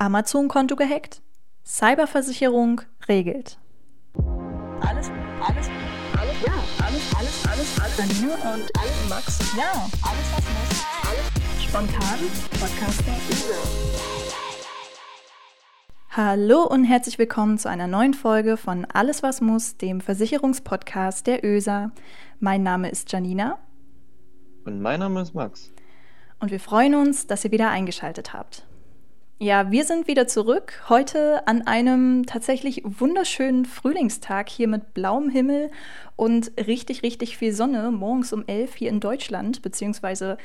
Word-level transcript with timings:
Amazon-Konto 0.00 0.76
gehackt? 0.76 1.22
Cyberversicherung 1.66 2.82
regelt. 3.08 3.58
Alles, 4.80 5.10
alles, 5.40 5.68
alles, 6.16 6.36
ja, 6.46 6.52
alles, 6.86 7.14
alles, 7.16 7.46
alles, 7.48 7.80
alles. 7.80 7.98
Janine 7.98 8.32
und 8.34 8.70
alles, 8.78 9.08
Max, 9.08 9.38
ja, 9.56 9.72
alles, 10.02 10.32
was 10.32 10.44
muss, 10.44 10.86
alles. 11.02 11.64
Spontan, 11.64 12.18
Podcaster, 12.60 13.12
Hallo 16.10 16.62
und 16.62 16.84
herzlich 16.84 17.18
willkommen 17.18 17.58
zu 17.58 17.68
einer 17.68 17.88
neuen 17.88 18.14
Folge 18.14 18.56
von 18.56 18.84
Alles, 18.84 19.24
was 19.24 19.40
muss, 19.40 19.78
dem 19.78 20.00
Versicherungspodcast 20.00 21.26
der 21.26 21.44
ÖSA. 21.44 21.90
Mein 22.38 22.62
Name 22.62 22.88
ist 22.88 23.10
Janina. 23.10 23.58
Und 24.64 24.80
mein 24.80 25.00
Name 25.00 25.22
ist 25.22 25.34
Max. 25.34 25.72
Und 26.38 26.52
wir 26.52 26.60
freuen 26.60 26.94
uns, 26.94 27.26
dass 27.26 27.44
ihr 27.44 27.50
wieder 27.50 27.70
eingeschaltet 27.70 28.32
habt. 28.32 28.64
Ja, 29.40 29.70
wir 29.70 29.84
sind 29.84 30.08
wieder 30.08 30.26
zurück. 30.26 30.82
Heute 30.88 31.46
an 31.46 31.64
einem 31.64 32.26
tatsächlich 32.26 32.82
wunderschönen 32.84 33.66
Frühlingstag 33.66 34.48
hier 34.48 34.66
mit 34.66 34.94
blauem 34.94 35.30
Himmel 35.30 35.70
und 36.16 36.50
richtig, 36.58 37.04
richtig 37.04 37.36
viel 37.36 37.52
Sonne. 37.52 37.92
Morgens 37.92 38.32
um 38.32 38.44
elf 38.48 38.74
hier 38.74 38.90
in 38.90 38.98
Deutschland, 38.98 39.62
beziehungsweise 39.62 40.38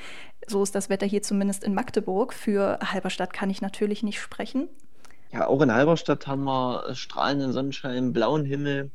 so 0.46 0.62
ist 0.62 0.76
das 0.76 0.90
Wetter 0.92 1.08
hier 1.08 1.24
zumindest 1.24 1.64
in 1.64 1.74
Magdeburg. 1.74 2.34
Für 2.34 2.78
Halberstadt 2.84 3.34
kann 3.34 3.50
ich 3.50 3.62
natürlich 3.64 4.04
nicht 4.04 4.22
sprechen. 4.22 4.70
Ja, 5.32 5.48
auch 5.48 5.64
in 5.64 5.74
Halberstadt 5.74 6.28
haben 6.28 6.44
wir 6.44 6.94
strahlenden 6.94 7.52
Sonnenschein, 7.52 8.14
blauen 8.14 8.46
Himmel. 8.46 8.92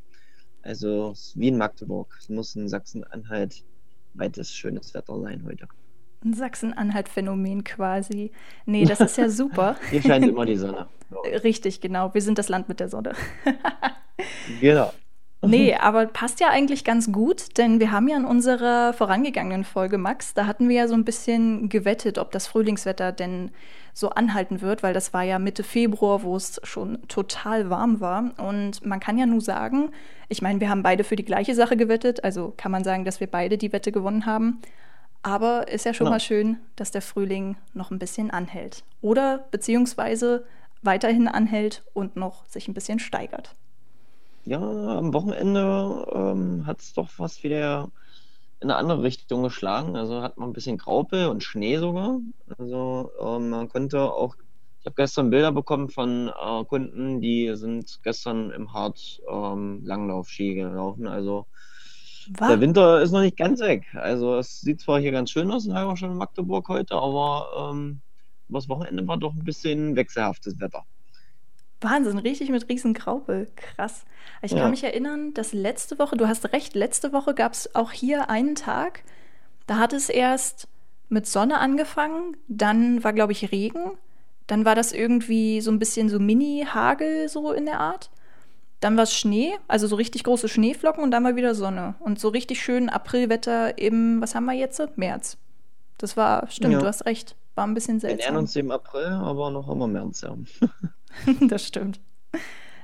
Also 0.61 1.13
wie 1.35 1.49
in 1.49 1.57
Magdeburg. 1.57 2.15
Es 2.21 2.29
muss 2.29 2.55
in 2.55 2.69
Sachsen-Anhalt 2.69 3.65
weites 4.13 4.53
schönes 4.53 4.93
Wetter 4.93 5.19
sein 5.19 5.43
heute 5.45 5.67
ein 6.23 6.33
Sachsen-Anhalt-Phänomen 6.33 7.63
quasi. 7.63 8.31
Nee, 8.65 8.85
das 8.85 8.99
ist 8.99 9.17
ja 9.17 9.29
super. 9.29 9.75
Hier 9.89 10.01
scheint 10.01 10.27
immer 10.27 10.45
die 10.45 10.55
Sonne. 10.55 10.87
Richtig, 11.43 11.81
genau. 11.81 12.13
Wir 12.13 12.21
sind 12.21 12.37
das 12.37 12.49
Land 12.49 12.69
mit 12.69 12.79
der 12.79 12.89
Sonne. 12.89 13.13
genau. 14.61 14.91
Nee, 15.41 15.73
aber 15.75 16.05
passt 16.07 16.41
ja 16.41 16.49
eigentlich 16.49 16.83
ganz 16.83 17.13
gut, 17.13 17.57
denn 17.57 17.79
wir 17.79 17.91
haben 17.91 18.09
ja 18.09 18.17
in 18.17 18.25
unserer 18.25 18.91
vorangegangenen 18.91 19.63
Folge, 19.63 19.97
Max, 19.97 20.33
da 20.33 20.45
hatten 20.45 20.67
wir 20.67 20.75
ja 20.75 20.87
so 20.89 20.95
ein 20.95 21.05
bisschen 21.05 21.69
gewettet, 21.69 22.17
ob 22.17 22.31
das 22.31 22.45
Frühlingswetter 22.45 23.13
denn 23.13 23.51
so 23.93 24.09
anhalten 24.09 24.59
wird, 24.59 24.83
weil 24.83 24.93
das 24.93 25.13
war 25.13 25.23
ja 25.23 25.39
Mitte 25.39 25.63
Februar, 25.63 26.23
wo 26.23 26.35
es 26.35 26.59
schon 26.63 27.07
total 27.07 27.69
warm 27.69 28.01
war. 28.01 28.33
Und 28.37 28.85
man 28.85 28.99
kann 28.99 29.17
ja 29.17 29.25
nur 29.25 29.39
sagen, 29.39 29.91
ich 30.27 30.41
meine, 30.41 30.59
wir 30.59 30.69
haben 30.69 30.83
beide 30.83 31.05
für 31.05 31.15
die 31.15 31.25
gleiche 31.25 31.55
Sache 31.55 31.77
gewettet, 31.77 32.23
also 32.25 32.53
kann 32.57 32.71
man 32.71 32.83
sagen, 32.83 33.05
dass 33.05 33.21
wir 33.21 33.27
beide 33.27 33.57
die 33.57 33.71
Wette 33.71 33.93
gewonnen 33.93 34.25
haben. 34.25 34.59
Aber 35.21 35.67
ist 35.67 35.85
ja 35.85 35.93
schon 35.93 36.07
ja. 36.07 36.11
mal 36.11 36.19
schön, 36.19 36.57
dass 36.75 36.91
der 36.91 37.01
Frühling 37.01 37.57
noch 37.73 37.91
ein 37.91 37.99
bisschen 37.99 38.31
anhält. 38.31 38.83
Oder 39.01 39.45
beziehungsweise 39.51 40.45
weiterhin 40.81 41.27
anhält 41.27 41.83
und 41.93 42.15
noch 42.15 42.45
sich 42.45 42.67
ein 42.67 42.73
bisschen 42.73 42.99
steigert. 42.99 43.55
Ja, 44.45 44.59
am 44.59 45.13
Wochenende 45.13 46.07
ähm, 46.13 46.65
hat 46.65 46.79
es 46.79 46.93
doch 46.93 47.09
fast 47.09 47.43
wieder 47.43 47.89
in 48.61 48.69
eine 48.69 48.77
andere 48.77 49.03
Richtung 49.03 49.43
geschlagen. 49.43 49.95
Also 49.95 50.21
hat 50.21 50.37
man 50.37 50.49
ein 50.49 50.53
bisschen 50.53 50.77
Graupel 50.77 51.27
und 51.27 51.43
Schnee 51.43 51.77
sogar. 51.77 52.19
Also 52.57 53.11
ähm, 53.21 53.49
man 53.49 53.69
konnte 53.69 54.01
auch, 54.01 54.35
ich 54.79 54.85
habe 54.85 54.95
gestern 54.95 55.29
Bilder 55.29 55.51
bekommen 55.51 55.89
von 55.89 56.29
äh, 56.29 56.63
Kunden, 56.65 57.19
die 57.19 57.51
sind 57.55 57.99
gestern 58.03 58.51
im 58.51 58.73
Hart 58.73 59.21
ähm, 59.29 59.81
Langlaufski 59.83 60.55
gelaufen. 60.55 61.07
Also 61.07 61.45
Der 62.29 62.61
Winter 62.61 63.01
ist 63.01 63.11
noch 63.11 63.21
nicht 63.21 63.37
ganz 63.37 63.59
weg. 63.59 63.85
Also 63.93 64.37
es 64.37 64.61
sieht 64.61 64.81
zwar 64.81 64.99
hier 64.99 65.11
ganz 65.11 65.31
schön 65.31 65.51
aus 65.51 65.65
in 65.65 65.73
Halberstadt 65.73 66.11
und 66.11 66.17
Magdeburg 66.17 66.67
heute, 66.67 66.95
aber 66.95 67.71
ähm, 67.73 68.01
das 68.49 68.69
Wochenende 68.69 69.07
war 69.07 69.17
doch 69.17 69.33
ein 69.33 69.43
bisschen 69.43 69.95
wechselhaftes 69.95 70.59
Wetter. 70.59 70.83
Wahnsinn, 71.81 72.19
richtig 72.19 72.49
mit 72.49 72.67
riesen 72.69 72.93
Graupel. 72.93 73.47
Krass. 73.55 74.05
Ich 74.41 74.51
ja. 74.51 74.59
kann 74.59 74.71
mich 74.71 74.83
erinnern, 74.83 75.33
dass 75.33 75.53
letzte 75.53 75.97
Woche, 75.97 76.17
du 76.17 76.27
hast 76.27 76.51
recht, 76.51 76.75
letzte 76.75 77.13
Woche 77.13 77.33
gab 77.33 77.53
es 77.53 77.73
auch 77.73 77.91
hier 77.91 78.29
einen 78.29 78.55
Tag, 78.55 79.03
da 79.65 79.77
hat 79.77 79.93
es 79.93 80.09
erst 80.09 80.67
mit 81.07 81.25
Sonne 81.25 81.59
angefangen, 81.59 82.37
dann 82.47 83.03
war, 83.03 83.13
glaube 83.13 83.31
ich, 83.31 83.51
Regen, 83.51 83.91
dann 84.47 84.65
war 84.65 84.75
das 84.75 84.91
irgendwie 84.91 85.61
so 85.61 85.71
ein 85.71 85.79
bisschen 85.79 86.09
so 86.09 86.19
Mini-Hagel 86.19 87.29
so 87.29 87.51
in 87.53 87.65
der 87.65 87.79
Art. 87.79 88.09
Dann 88.79 88.95
war 88.95 89.03
es 89.03 89.13
Schnee, 89.13 89.53
also 89.67 89.87
so 89.87 89.95
richtig 89.97 90.23
große 90.23 90.47
Schneeflocken 90.47 91.03
und 91.03 91.11
dann 91.11 91.23
war 91.23 91.35
wieder 91.35 91.53
Sonne. 91.53 91.95
Und 91.99 92.19
so 92.19 92.29
richtig 92.29 92.61
schön 92.61 92.89
Aprilwetter 92.89 93.77
im, 93.77 94.21
was 94.21 94.35
haben 94.35 94.45
wir 94.45 94.53
jetzt? 94.53 94.81
März. 94.97 95.37
Das 95.97 96.15
war, 96.15 96.49
stimmt, 96.49 96.73
ja. 96.73 96.79
du 96.79 96.85
hast 96.85 97.05
recht. 97.05 97.35
War 97.55 97.67
ein 97.67 97.73
bisschen 97.73 97.99
seltsam. 97.99 98.19
Wir 98.19 98.31
nähern 98.31 98.37
uns 98.37 98.55
im 98.55 98.71
April, 98.71 99.07
aber 99.07 99.51
noch 99.51 99.69
immer 99.69 99.87
März, 99.87 100.21
ja. 100.21 100.37
das 101.47 101.65
stimmt. 101.65 101.99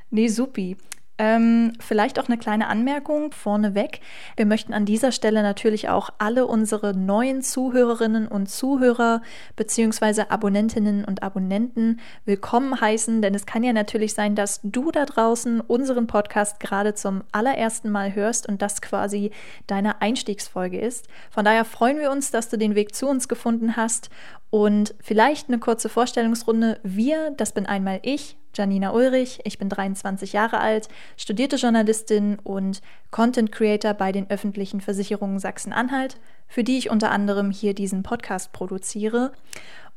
Nee, 0.09 0.27
supi. 0.27 0.75
Ähm, 1.17 1.71
vielleicht 1.79 2.19
auch 2.19 2.27
eine 2.27 2.37
kleine 2.37 2.67
Anmerkung 2.67 3.31
vorneweg. 3.31 4.01
Wir 4.35 4.45
möchten 4.45 4.73
an 4.73 4.85
dieser 4.85 5.13
Stelle 5.13 5.43
natürlich 5.43 5.87
auch 5.87 6.09
alle 6.17 6.45
unsere 6.45 6.93
neuen 6.93 7.41
Zuhörerinnen 7.41 8.27
und 8.27 8.49
Zuhörer 8.49 9.21
bzw. 9.55 10.23
Abonnentinnen 10.27 11.05
und 11.05 11.23
Abonnenten 11.23 12.01
willkommen 12.25 12.81
heißen, 12.81 13.21
denn 13.21 13.33
es 13.33 13.45
kann 13.45 13.63
ja 13.63 13.71
natürlich 13.71 14.13
sein, 14.13 14.35
dass 14.35 14.59
du 14.63 14.91
da 14.91 15.05
draußen 15.05 15.61
unseren 15.61 16.07
Podcast 16.07 16.59
gerade 16.59 16.95
zum 16.95 17.23
allerersten 17.31 17.91
Mal 17.91 18.13
hörst 18.13 18.49
und 18.49 18.61
das 18.61 18.81
quasi 18.81 19.31
deine 19.67 20.01
Einstiegsfolge 20.01 20.81
ist. 20.81 21.07
Von 21.31 21.45
daher 21.45 21.63
freuen 21.63 21.99
wir 21.99 22.11
uns, 22.11 22.31
dass 22.31 22.49
du 22.49 22.57
den 22.57 22.75
Weg 22.75 22.93
zu 22.93 23.07
uns 23.07 23.29
gefunden 23.29 23.77
hast 23.77 24.09
und 24.49 24.95
vielleicht 24.99 25.47
eine 25.47 25.59
kurze 25.59 25.87
Vorstellungsrunde. 25.87 26.79
Wir, 26.83 27.31
das 27.31 27.53
bin 27.53 27.65
einmal 27.65 27.99
ich, 28.03 28.37
Janina 28.55 28.91
Ulrich, 28.91 29.39
ich 29.43 29.57
bin 29.57 29.69
23 29.69 30.33
Jahre 30.33 30.59
alt, 30.59 30.87
studierte 31.17 31.57
Journalistin 31.57 32.39
und 32.43 32.81
Content 33.11 33.51
Creator 33.51 33.93
bei 33.93 34.11
den 34.11 34.29
öffentlichen 34.29 34.81
Versicherungen 34.81 35.39
Sachsen-Anhalt, 35.39 36.17
für 36.47 36.63
die 36.63 36.77
ich 36.77 36.89
unter 36.89 37.11
anderem 37.11 37.51
hier 37.51 37.73
diesen 37.73 38.03
Podcast 38.03 38.51
produziere. 38.53 39.31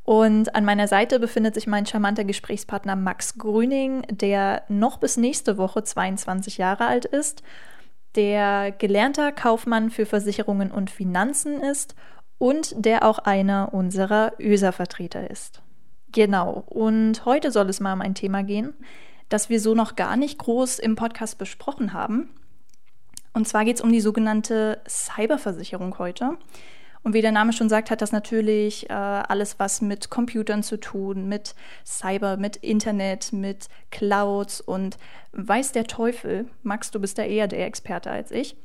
Und 0.05 0.55
an 0.55 0.65
meiner 0.65 0.89
Seite 0.89 1.21
befindet 1.21 1.55
sich 1.55 1.67
mein 1.67 1.85
charmanter 1.85 2.25
Gesprächspartner 2.25 2.97
Max 2.97 3.37
Grüning, 3.37 4.03
der 4.11 4.63
noch 4.69 4.99
bis 4.99 5.17
nächste 5.19 5.59
Woche 5.59 5.85
22 5.85 6.57
Jahre 6.57 6.87
alt 6.87 7.05
ist, 7.05 7.43
der 8.15 8.73
gelernter 8.73 9.33
Kaufmann 9.33 9.91
für 9.91 10.07
Versicherungen 10.07 10.71
und 10.71 10.91
Finanzen 10.91 11.61
ist 11.61 11.95
und 12.39 12.73
der 12.77 13.05
auch 13.05 13.19
einer 13.19 13.75
unserer 13.75 14.33
ÖSA-Vertreter 14.39 15.29
ist. 15.31 15.61
Genau, 16.13 16.65
und 16.67 17.25
heute 17.25 17.51
soll 17.51 17.69
es 17.69 17.81
mal 17.81 17.93
um 17.93 18.01
ein 18.01 18.15
Thema 18.15 18.43
gehen, 18.43 18.75
das 19.29 19.51
wir 19.51 19.61
so 19.61 19.75
noch 19.75 19.95
gar 19.95 20.17
nicht 20.17 20.39
groß 20.39 20.79
im 20.79 20.97
Podcast 20.97 21.39
besprochen 21.39 21.93
haben. 21.93 22.31
Und 23.35 23.47
zwar 23.47 23.65
geht 23.65 23.77
es 23.77 23.83
um 23.83 23.93
die 23.93 24.01
sogenannte 24.01 24.81
Cyberversicherung 24.89 25.99
heute. 25.99 26.39
Und 27.03 27.13
wie 27.13 27.23
der 27.23 27.33
Name 27.33 27.53
schon 27.53 27.69
sagt, 27.69 27.91
hat 27.91 28.03
das 28.03 28.11
natürlich 28.11 28.91
äh, 28.91 28.93
alles 28.93 29.59
was 29.59 29.81
mit 29.81 30.11
Computern 30.11 30.63
zu 30.63 30.79
tun, 30.79 31.29
mit 31.29 31.55
Cyber, 31.87 32.37
mit 32.37 32.57
Internet, 32.57 33.33
mit 33.33 33.69
Clouds 33.91 34.61
und 34.61 34.99
weiß 35.33 35.73
der 35.73 35.87
Teufel. 35.87 36.49
Max, 36.63 36.91
du 36.91 37.01
bist 37.01 37.19
da 37.19 37.23
eher 37.23 37.47
der 37.47 37.67
Experte 37.67 38.11
als 38.11 38.31
ich. 38.31 38.57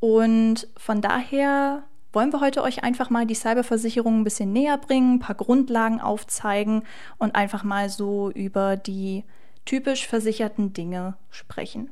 Und 0.00 0.68
von 0.76 1.00
daher 1.00 1.82
wollen 2.14 2.32
wir 2.32 2.40
heute 2.40 2.62
euch 2.62 2.84
einfach 2.84 3.10
mal 3.10 3.26
die 3.26 3.34
Cyberversicherung 3.34 4.20
ein 4.20 4.24
bisschen 4.24 4.52
näher 4.52 4.78
bringen, 4.78 5.14
ein 5.14 5.18
paar 5.20 5.34
Grundlagen 5.34 6.00
aufzeigen 6.00 6.84
und 7.18 7.34
einfach 7.34 7.64
mal 7.64 7.88
so 7.88 8.30
über 8.30 8.76
die 8.76 9.24
typisch 9.64 10.06
versicherten 10.06 10.72
Dinge 10.72 11.16
sprechen. 11.30 11.90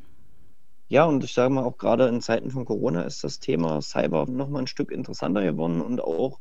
Ja, 0.88 1.04
und 1.06 1.24
ich 1.24 1.32
sage 1.32 1.52
mal, 1.52 1.64
auch 1.64 1.78
gerade 1.78 2.06
in 2.08 2.20
Zeiten 2.20 2.50
von 2.50 2.66
Corona 2.66 3.02
ist 3.02 3.24
das 3.24 3.40
Thema 3.40 3.80
Cyber 3.80 4.26
nochmal 4.26 4.62
ein 4.62 4.66
Stück 4.66 4.90
interessanter 4.92 5.42
geworden 5.42 5.80
und 5.80 6.02
auch, 6.02 6.38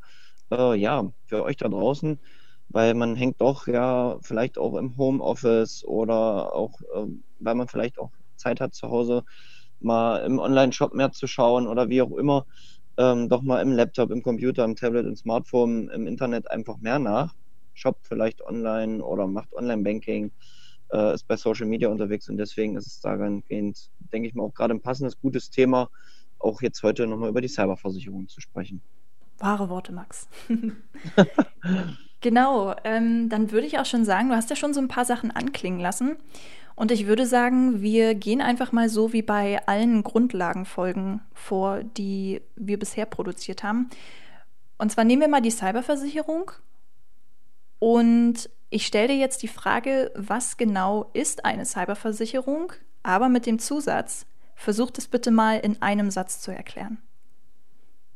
äh, 0.52 0.75
ja, 0.75 1.09
für 1.25 1.44
euch 1.44 1.56
da 1.56 1.70
draußen, 1.70 2.20
weil 2.68 2.94
man 2.94 3.16
hängt 3.16 3.40
doch 3.40 3.68
ja 3.68 4.18
vielleicht 4.22 4.58
auch 4.58 4.75
im 4.75 4.97
Homeoffice 4.97 5.86
oder 5.86 6.53
auch, 6.53 6.82
äh, 6.82 7.08
weil 7.40 7.55
man 7.55 7.70
vielleicht 7.70 7.97
auch 7.97 8.11
Zeit 8.35 8.59
hat 8.59 8.73
zu 8.73 8.90
Hause 8.90 9.23
mal 9.79 10.17
im 10.17 10.40
Online-Shop 10.40 10.94
mehr 10.94 11.11
zu 11.11 11.28
schauen 11.28 11.67
oder 11.67 11.90
wie 11.90 12.02
auch 12.02 12.11
immer 12.11 12.46
ähm, 12.97 13.29
doch 13.29 13.41
mal 13.41 13.61
im 13.61 13.72
Laptop, 13.72 14.11
im 14.11 14.23
Computer, 14.23 14.64
im 14.66 14.76
Tablet, 14.76 15.05
im 15.05 15.16
Smartphone, 15.16 15.90
im 15.90 16.08
Internet 16.08 16.49
einfach 16.52 16.78
mehr 16.78 16.99
nach. 16.99 17.34
Shoppt 17.73 18.05
vielleicht 18.05 18.41
online 18.41 19.03
oder 19.03 19.28
macht 19.28 19.53
Online-Banking, 19.53 20.32
äh, 20.91 21.14
ist 21.14 21.28
bei 21.28 21.38
Social 21.38 21.67
Media 21.67 21.90
unterwegs 21.90 22.29
und 22.29 22.38
deswegen 22.38 22.76
ist 22.76 22.88
es 22.88 22.99
da 22.99 23.16
dahingehend, 23.16 23.90
denke 24.11 24.28
ich 24.28 24.35
mal, 24.35 24.43
auch 24.43 24.53
gerade 24.53 24.73
ein 24.73 24.82
passendes, 24.82 25.20
gutes 25.20 25.49
Thema, 25.49 25.90
auch 26.38 26.61
jetzt 26.61 26.84
heute 26.84 27.08
nochmal 27.08 27.29
über 27.29 27.41
die 27.41 27.47
Cyberversicherung 27.47 28.28
zu 28.28 28.41
sprechen. 28.41 28.82
Wahre 29.38 29.70
Worte, 29.70 29.93
Max. 29.93 30.28
genau, 32.22 32.76
ähm, 32.84 33.29
dann 33.29 33.52
würde 33.52 33.68
ich 33.68 33.79
auch 33.79 33.85
schon 33.85 34.06
sagen, 34.06 34.29
du 34.29 34.35
hast 34.35 34.50
ja 34.50 34.56
schon 34.56 34.73
so 34.73 34.79
ein 34.79 34.88
paar 34.88 35.06
Sachen 35.06 35.32
anklingen 35.32 35.79
lassen. 35.79 36.18
Und 36.76 36.91
ich 36.91 37.06
würde 37.06 37.26
sagen, 37.26 37.82
wir 37.82 38.16
gehen 38.16 38.41
einfach 38.41 38.72
mal 38.72 38.90
so 38.90 39.14
wie 39.14 39.22
bei 39.22 39.62
allen 39.68 40.03
Grundlagenfolgen 40.03 41.22
vor, 41.34 41.84
die 41.84 42.41
wir 42.56 42.79
bisher 42.79 43.06
produziert 43.06 43.62
haben. 43.64 43.90
Und 44.78 44.91
zwar 44.91 45.03
nehmen 45.03 45.22
wir 45.22 45.28
mal 45.28 45.41
die 45.41 45.52
Cyberversicherung 45.52 46.52
und 47.79 48.50
Ich 48.74 48.88
stelle 48.88 49.09
dir 49.09 49.17
jetzt 49.17 49.44
die 49.44 49.50
Frage, 49.50 50.12
was 50.16 50.56
genau 50.56 51.09
ist 51.12 51.44
eine 51.44 51.66
Cyberversicherung, 51.66 52.72
aber 53.03 53.28
mit 53.28 53.46
dem 53.46 53.59
Zusatz, 53.59 54.26
versucht 54.56 54.97
es 54.97 55.09
bitte 55.09 55.29
mal 55.29 55.59
in 55.59 55.82
einem 55.82 56.09
Satz 56.09 56.40
zu 56.40 56.52
erklären. 56.52 57.00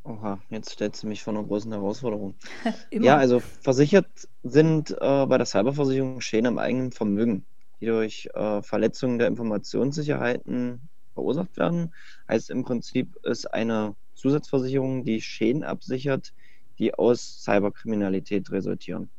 Oha, 0.06 0.40
jetzt 0.52 0.70
stellst 0.70 1.02
du 1.02 1.08
mich 1.08 1.24
vor 1.24 1.34
einer 1.34 1.44
großen 1.44 1.72
Herausforderung. 1.72 2.36
ja, 2.92 3.18
also 3.18 3.40
versichert 3.40 4.08
sind 4.44 4.92
äh, 4.92 5.26
bei 5.26 5.38
der 5.38 5.48
Cyberversicherung 5.48 6.22
Schäden 6.22 6.46
am 6.46 6.60
eigenen 6.60 6.92
Vermögen, 6.92 7.44
die 7.82 7.88
durch 7.88 8.30
äh, 8.36 8.62
Verletzungen 8.62 9.18
der 9.18 9.28
Informationssicherheiten 9.28 10.80
verursacht 11.16 11.58
werden. 11.58 11.92
Heißt 12.30 12.52
im 12.52 12.64
Prinzip 12.64 13.16
ist 13.24 13.52
eine 13.52 13.96
Zusatzversicherung, 14.14 15.06
die 15.06 15.22
Schäden 15.22 15.64
absichert, 15.64 16.34
die 16.78 16.94
aus 16.94 17.42
Cyberkriminalität 17.42 18.52
resultieren. 18.52 19.10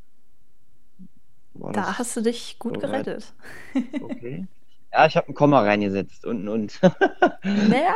War 1.55 1.73
da 1.73 1.99
hast 1.99 2.17
du 2.17 2.21
dich 2.23 2.59
gut 2.61 2.81
gerettet. 2.81 3.35
Okay. 4.03 4.47
Ja, 4.97 5.05
ich 5.05 5.17
habe 5.17 5.29
ein 5.29 5.35
Komma 5.35 5.61
reingesetzt 5.61 6.25
und 6.25 6.49
und. 6.49 6.81
naja, 7.43 7.95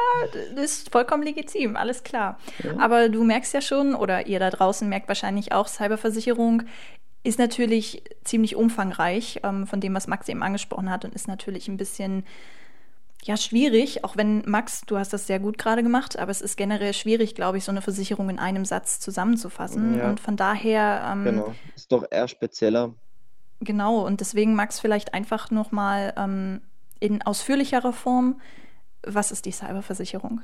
das 0.54 0.64
ist 0.64 0.92
vollkommen 0.92 1.22
legitim, 1.22 1.76
alles 1.76 2.02
klar. 2.02 2.38
Ja. 2.62 2.78
Aber 2.78 3.08
du 3.08 3.24
merkst 3.24 3.54
ja 3.54 3.62
schon, 3.62 3.94
oder 3.94 4.26
ihr 4.26 4.38
da 4.38 4.50
draußen 4.50 4.86
merkt 4.86 5.08
wahrscheinlich 5.08 5.52
auch, 5.52 5.66
Cyberversicherung 5.66 6.64
ist 7.22 7.38
natürlich 7.38 8.02
ziemlich 8.24 8.54
umfangreich 8.54 9.40
ähm, 9.44 9.66
von 9.66 9.80
dem, 9.80 9.94
was 9.94 10.08
Max 10.08 10.28
eben 10.28 10.42
angesprochen 10.42 10.90
hat 10.90 11.06
und 11.06 11.14
ist 11.14 11.26
natürlich 11.26 11.68
ein 11.68 11.78
bisschen 11.78 12.24
ja, 13.24 13.36
schwierig, 13.36 14.04
auch 14.04 14.16
wenn 14.16 14.42
Max, 14.46 14.82
du 14.82 14.98
hast 14.98 15.12
das 15.12 15.26
sehr 15.26 15.40
gut 15.40 15.56
gerade 15.56 15.82
gemacht, 15.82 16.18
aber 16.18 16.30
es 16.30 16.40
ist 16.40 16.56
generell 16.56 16.92
schwierig, 16.92 17.34
glaube 17.34 17.58
ich, 17.58 17.64
so 17.64 17.72
eine 17.72 17.82
Versicherung 17.82 18.28
in 18.28 18.38
einem 18.38 18.64
Satz 18.64 19.00
zusammenzufassen. 19.00 19.98
Ja. 19.98 20.08
Und 20.08 20.20
von 20.20 20.36
daher. 20.36 21.10
Ähm, 21.10 21.24
genau, 21.24 21.54
ist 21.76 21.92
doch 21.92 22.04
eher 22.10 22.28
spezieller. 22.28 22.94
Genau, 23.60 24.06
und 24.06 24.20
deswegen 24.20 24.54
Max 24.54 24.80
vielleicht 24.80 25.12
einfach 25.12 25.50
nochmal 25.50 26.14
ähm, 26.16 26.62
in 27.00 27.22
ausführlicherer 27.22 27.92
Form, 27.92 28.40
was 29.02 29.32
ist 29.32 29.46
die 29.46 29.52
Cyberversicherung? 29.52 30.42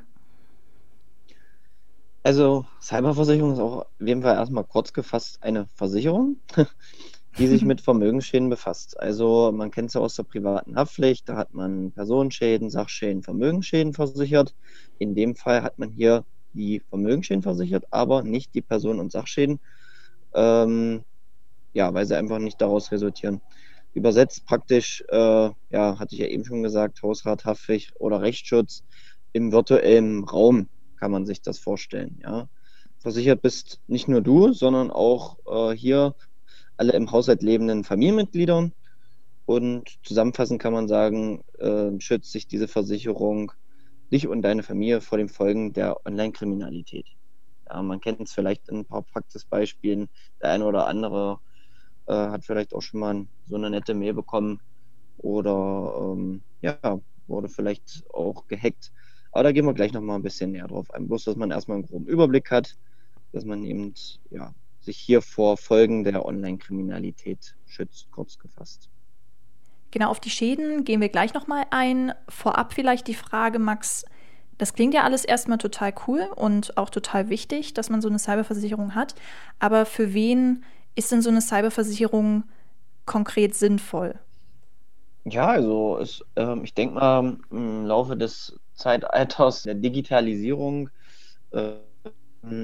Also 2.22 2.66
Cyberversicherung 2.80 3.52
ist 3.52 3.60
auch 3.60 3.82
auf 3.82 3.86
jeden 4.00 4.22
Fall 4.22 4.34
erstmal 4.34 4.64
kurz 4.64 4.92
gefasst 4.92 5.38
eine 5.42 5.68
Versicherung, 5.74 6.40
die 7.38 7.46
sich 7.46 7.64
mit 7.64 7.80
Vermögensschäden 7.80 8.48
befasst. 8.48 8.98
Also 8.98 9.52
man 9.54 9.70
kennt 9.70 9.88
es 9.88 9.94
ja 9.94 10.00
aus 10.00 10.16
der 10.16 10.24
privaten 10.24 10.74
Haftpflicht, 10.76 11.28
da 11.28 11.36
hat 11.36 11.54
man 11.54 11.92
Personenschäden, 11.92 12.70
Sachschäden, 12.70 13.22
Vermögensschäden 13.22 13.92
versichert. 13.92 14.54
In 14.98 15.14
dem 15.14 15.36
Fall 15.36 15.62
hat 15.62 15.78
man 15.78 15.90
hier 15.90 16.24
die 16.54 16.80
Vermögensschäden 16.88 17.42
versichert, 17.42 17.84
aber 17.90 18.22
nicht 18.22 18.54
die 18.54 18.62
Personen- 18.62 18.98
und 18.98 19.12
Sachschäden, 19.12 19.60
ähm, 20.34 21.04
ja, 21.74 21.92
weil 21.92 22.06
sie 22.06 22.16
einfach 22.16 22.38
nicht 22.38 22.60
daraus 22.60 22.90
resultieren 22.90 23.42
übersetzt 23.96 24.44
praktisch, 24.44 25.02
äh, 25.08 25.50
ja, 25.70 25.98
hatte 25.98 26.14
ich 26.14 26.20
ja 26.20 26.26
eben 26.26 26.44
schon 26.44 26.62
gesagt, 26.62 27.02
Hausrat, 27.02 27.44
Haftpflicht 27.46 27.94
oder 27.98 28.20
Rechtsschutz 28.20 28.84
im 29.32 29.52
virtuellen 29.52 30.24
Raum 30.24 30.68
kann 31.00 31.10
man 31.10 31.24
sich 31.26 31.40
das 31.42 31.58
vorstellen, 31.58 32.20
ja. 32.22 32.48
Versichert 32.98 33.40
bist 33.40 33.80
nicht 33.86 34.08
nur 34.08 34.20
du, 34.20 34.52
sondern 34.52 34.90
auch 34.90 35.38
äh, 35.46 35.76
hier 35.76 36.14
alle 36.76 36.92
im 36.92 37.10
Haushalt 37.10 37.42
lebenden 37.42 37.84
Familienmitgliedern. 37.84 38.72
Und 39.44 39.98
zusammenfassend 40.02 40.60
kann 40.60 40.72
man 40.72 40.88
sagen, 40.88 41.44
äh, 41.58 41.90
schützt 42.00 42.32
sich 42.32 42.48
diese 42.48 42.66
Versicherung 42.66 43.52
dich 44.12 44.26
und 44.26 44.42
deine 44.42 44.62
Familie 44.62 45.00
vor 45.00 45.18
den 45.18 45.28
Folgen 45.28 45.72
der 45.72 46.04
Online-Kriminalität. 46.04 47.06
Ja, 47.68 47.80
man 47.82 48.00
kennt 48.00 48.20
es 48.20 48.32
vielleicht 48.32 48.68
in 48.68 48.78
ein 48.78 48.84
paar 48.84 49.02
Praxisbeispielen. 49.02 50.08
Der 50.42 50.50
eine 50.50 50.64
oder 50.64 50.86
andere 50.86 51.38
äh, 52.06 52.12
hat 52.12 52.44
vielleicht 52.44 52.74
auch 52.74 52.82
schon 52.82 53.00
mal 53.00 53.26
so 53.46 53.56
eine 53.56 53.70
nette 53.70 53.94
Mail 53.94 54.14
bekommen 54.14 54.60
oder 55.18 56.12
ähm, 56.12 56.42
ja, 56.60 56.78
wurde 57.26 57.48
vielleicht 57.48 58.04
auch 58.12 58.46
gehackt. 58.48 58.92
Aber 59.32 59.44
da 59.44 59.52
gehen 59.52 59.66
wir 59.66 59.74
gleich 59.74 59.92
nochmal 59.92 60.16
ein 60.16 60.22
bisschen 60.22 60.52
näher 60.52 60.68
drauf 60.68 60.90
ein. 60.92 61.08
Bloß, 61.08 61.24
dass 61.24 61.36
man 61.36 61.50
erstmal 61.50 61.76
einen 61.76 61.86
groben 61.86 62.06
Überblick 62.06 62.50
hat, 62.50 62.76
dass 63.32 63.44
man 63.44 63.64
eben 63.64 63.94
ja, 64.30 64.54
sich 64.80 64.96
hier 64.96 65.20
vor 65.20 65.56
Folgen 65.56 66.04
der 66.04 66.24
Online-Kriminalität 66.24 67.54
schützt, 67.66 68.10
kurz 68.10 68.38
gefasst. 68.38 68.88
Genau, 69.90 70.10
auf 70.10 70.20
die 70.20 70.30
Schäden 70.30 70.84
gehen 70.84 71.00
wir 71.00 71.08
gleich 71.08 71.34
nochmal 71.34 71.64
ein. 71.70 72.12
Vorab 72.28 72.72
vielleicht 72.72 73.06
die 73.08 73.14
Frage, 73.14 73.58
Max, 73.58 74.04
das 74.58 74.72
klingt 74.72 74.94
ja 74.94 75.02
alles 75.02 75.24
erstmal 75.24 75.58
total 75.58 75.92
cool 76.06 76.28
und 76.34 76.76
auch 76.78 76.90
total 76.90 77.28
wichtig, 77.28 77.74
dass 77.74 77.90
man 77.90 78.00
so 78.00 78.08
eine 78.08 78.18
Cyberversicherung 78.18 78.94
hat. 78.94 79.14
Aber 79.58 79.86
für 79.86 80.14
wen 80.14 80.64
ist 80.96 81.12
denn 81.12 81.22
so 81.22 81.30
eine 81.30 81.42
Cyberversicherung 81.42 82.44
konkret 83.06 83.54
sinnvoll? 83.54 84.18
Ja, 85.24 85.48
also 85.48 85.98
es, 85.98 86.22
äh, 86.36 86.56
ich 86.62 86.74
denke 86.74 86.94
mal, 86.94 87.38
im 87.50 87.84
Laufe 87.86 88.16
des 88.16 88.58
Zeitalters 88.74 89.62
der 89.64 89.74
Digitalisierung 89.74 90.88
äh, 91.52 91.78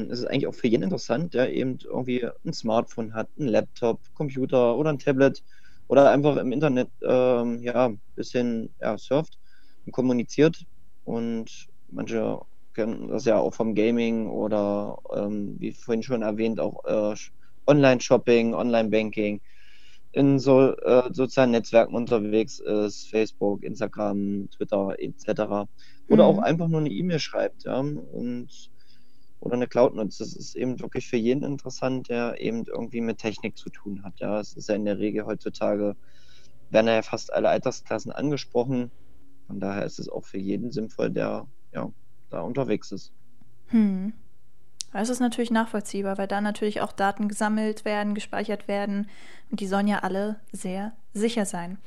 ist 0.08 0.20
es 0.20 0.26
eigentlich 0.26 0.46
auch 0.46 0.54
für 0.54 0.68
jeden 0.68 0.84
interessant, 0.84 1.34
der 1.34 1.52
eben 1.52 1.78
irgendwie 1.84 2.24
ein 2.44 2.52
Smartphone 2.52 3.14
hat, 3.14 3.28
ein 3.38 3.48
Laptop, 3.48 4.00
Computer 4.14 4.76
oder 4.76 4.90
ein 4.90 4.98
Tablet 5.00 5.42
oder 5.88 6.10
einfach 6.10 6.36
im 6.36 6.52
Internet 6.52 6.90
äh, 7.02 7.56
ja, 7.64 7.86
ein 7.88 8.00
bisschen 8.14 8.74
ja, 8.80 8.96
surft 8.98 9.38
und 9.86 9.92
kommuniziert. 9.92 10.64
Und 11.04 11.68
manche 11.88 12.40
kennen 12.74 13.08
das 13.08 13.24
ja 13.24 13.38
auch 13.38 13.54
vom 13.54 13.74
Gaming 13.74 14.28
oder 14.30 14.98
ähm, 15.14 15.56
wie 15.58 15.72
vorhin 15.72 16.02
schon 16.04 16.22
erwähnt, 16.22 16.60
auch 16.60 16.84
äh, 16.84 17.16
Online-Shopping, 17.66 18.54
Online-Banking, 18.54 19.40
in 20.12 20.38
so 20.38 20.76
äh, 20.76 21.12
sozialen 21.12 21.52
Netzwerken 21.52 21.94
unterwegs 21.94 22.58
ist, 22.58 23.08
Facebook, 23.08 23.62
Instagram, 23.62 24.48
Twitter 24.50 24.94
etc. 24.98 25.26
Oder 25.28 25.68
mhm. 26.08 26.20
auch 26.20 26.38
einfach 26.38 26.68
nur 26.68 26.80
eine 26.80 26.90
E-Mail 26.90 27.18
schreibt, 27.18 27.64
ja, 27.64 27.78
und 27.78 28.48
oder 29.40 29.54
eine 29.54 29.66
Cloud 29.66 29.94
nutzt. 29.96 30.20
Das 30.20 30.34
ist 30.34 30.54
eben 30.54 30.78
wirklich 30.80 31.08
für 31.08 31.16
jeden 31.16 31.42
interessant, 31.42 32.08
der 32.08 32.40
eben 32.40 32.64
irgendwie 32.66 33.00
mit 33.00 33.18
Technik 33.18 33.58
zu 33.58 33.70
tun 33.70 34.04
hat. 34.04 34.20
Ja, 34.20 34.38
es 34.38 34.54
ist 34.54 34.68
ja 34.68 34.76
in 34.76 34.84
der 34.84 34.98
Regel 34.98 35.26
heutzutage 35.26 35.96
werden 36.70 36.86
ja 36.86 37.02
fast 37.02 37.32
alle 37.32 37.48
Altersklassen 37.48 38.12
angesprochen. 38.12 38.90
Von 39.46 39.60
daher 39.60 39.84
ist 39.84 39.98
es 39.98 40.08
auch 40.08 40.24
für 40.24 40.38
jeden 40.38 40.70
sinnvoll, 40.70 41.10
der 41.10 41.46
ja 41.72 41.90
da 42.30 42.40
unterwegs 42.40 42.92
ist. 42.92 43.12
Hm. 43.66 44.12
Das 44.92 45.08
ist 45.08 45.20
natürlich 45.20 45.50
nachvollziehbar, 45.50 46.18
weil 46.18 46.28
da 46.28 46.40
natürlich 46.40 46.80
auch 46.80 46.92
Daten 46.92 47.28
gesammelt 47.28 47.84
werden, 47.84 48.14
gespeichert 48.14 48.68
werden 48.68 49.08
und 49.50 49.60
die 49.60 49.66
sollen 49.66 49.88
ja 49.88 50.00
alle 50.00 50.36
sehr 50.52 50.92
sicher 51.14 51.46
sein. 51.46 51.78